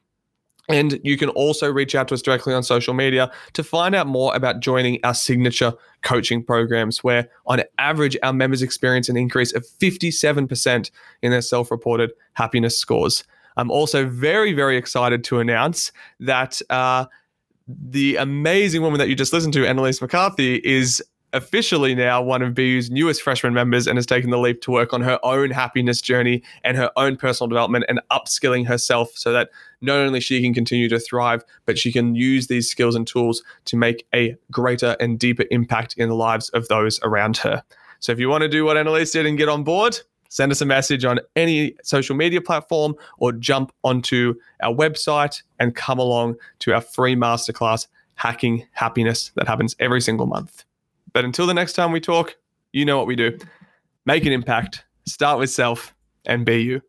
[0.67, 4.07] And you can also reach out to us directly on social media to find out
[4.07, 9.53] more about joining our signature coaching programs, where on average, our members experience an increase
[9.53, 10.91] of 57%
[11.21, 13.23] in their self reported happiness scores.
[13.57, 17.05] I'm also very, very excited to announce that uh,
[17.67, 21.01] the amazing woman that you just listened to, Annalise McCarthy, is
[21.33, 24.93] officially now one of BU's newest freshman members and has taken the leap to work
[24.93, 29.49] on her own happiness journey and her own personal development and upskilling herself so that
[29.81, 33.43] not only she can continue to thrive, but she can use these skills and tools
[33.65, 37.63] to make a greater and deeper impact in the lives of those around her.
[37.99, 39.99] So if you want to do what Annalise did and get on board,
[40.29, 45.75] send us a message on any social media platform or jump onto our website and
[45.75, 50.63] come along to our free masterclass, Hacking Happiness, that happens every single month.
[51.13, 52.35] But until the next time we talk,
[52.73, 53.37] you know what we do
[54.05, 55.95] make an impact, start with self,
[56.25, 56.81] and be you.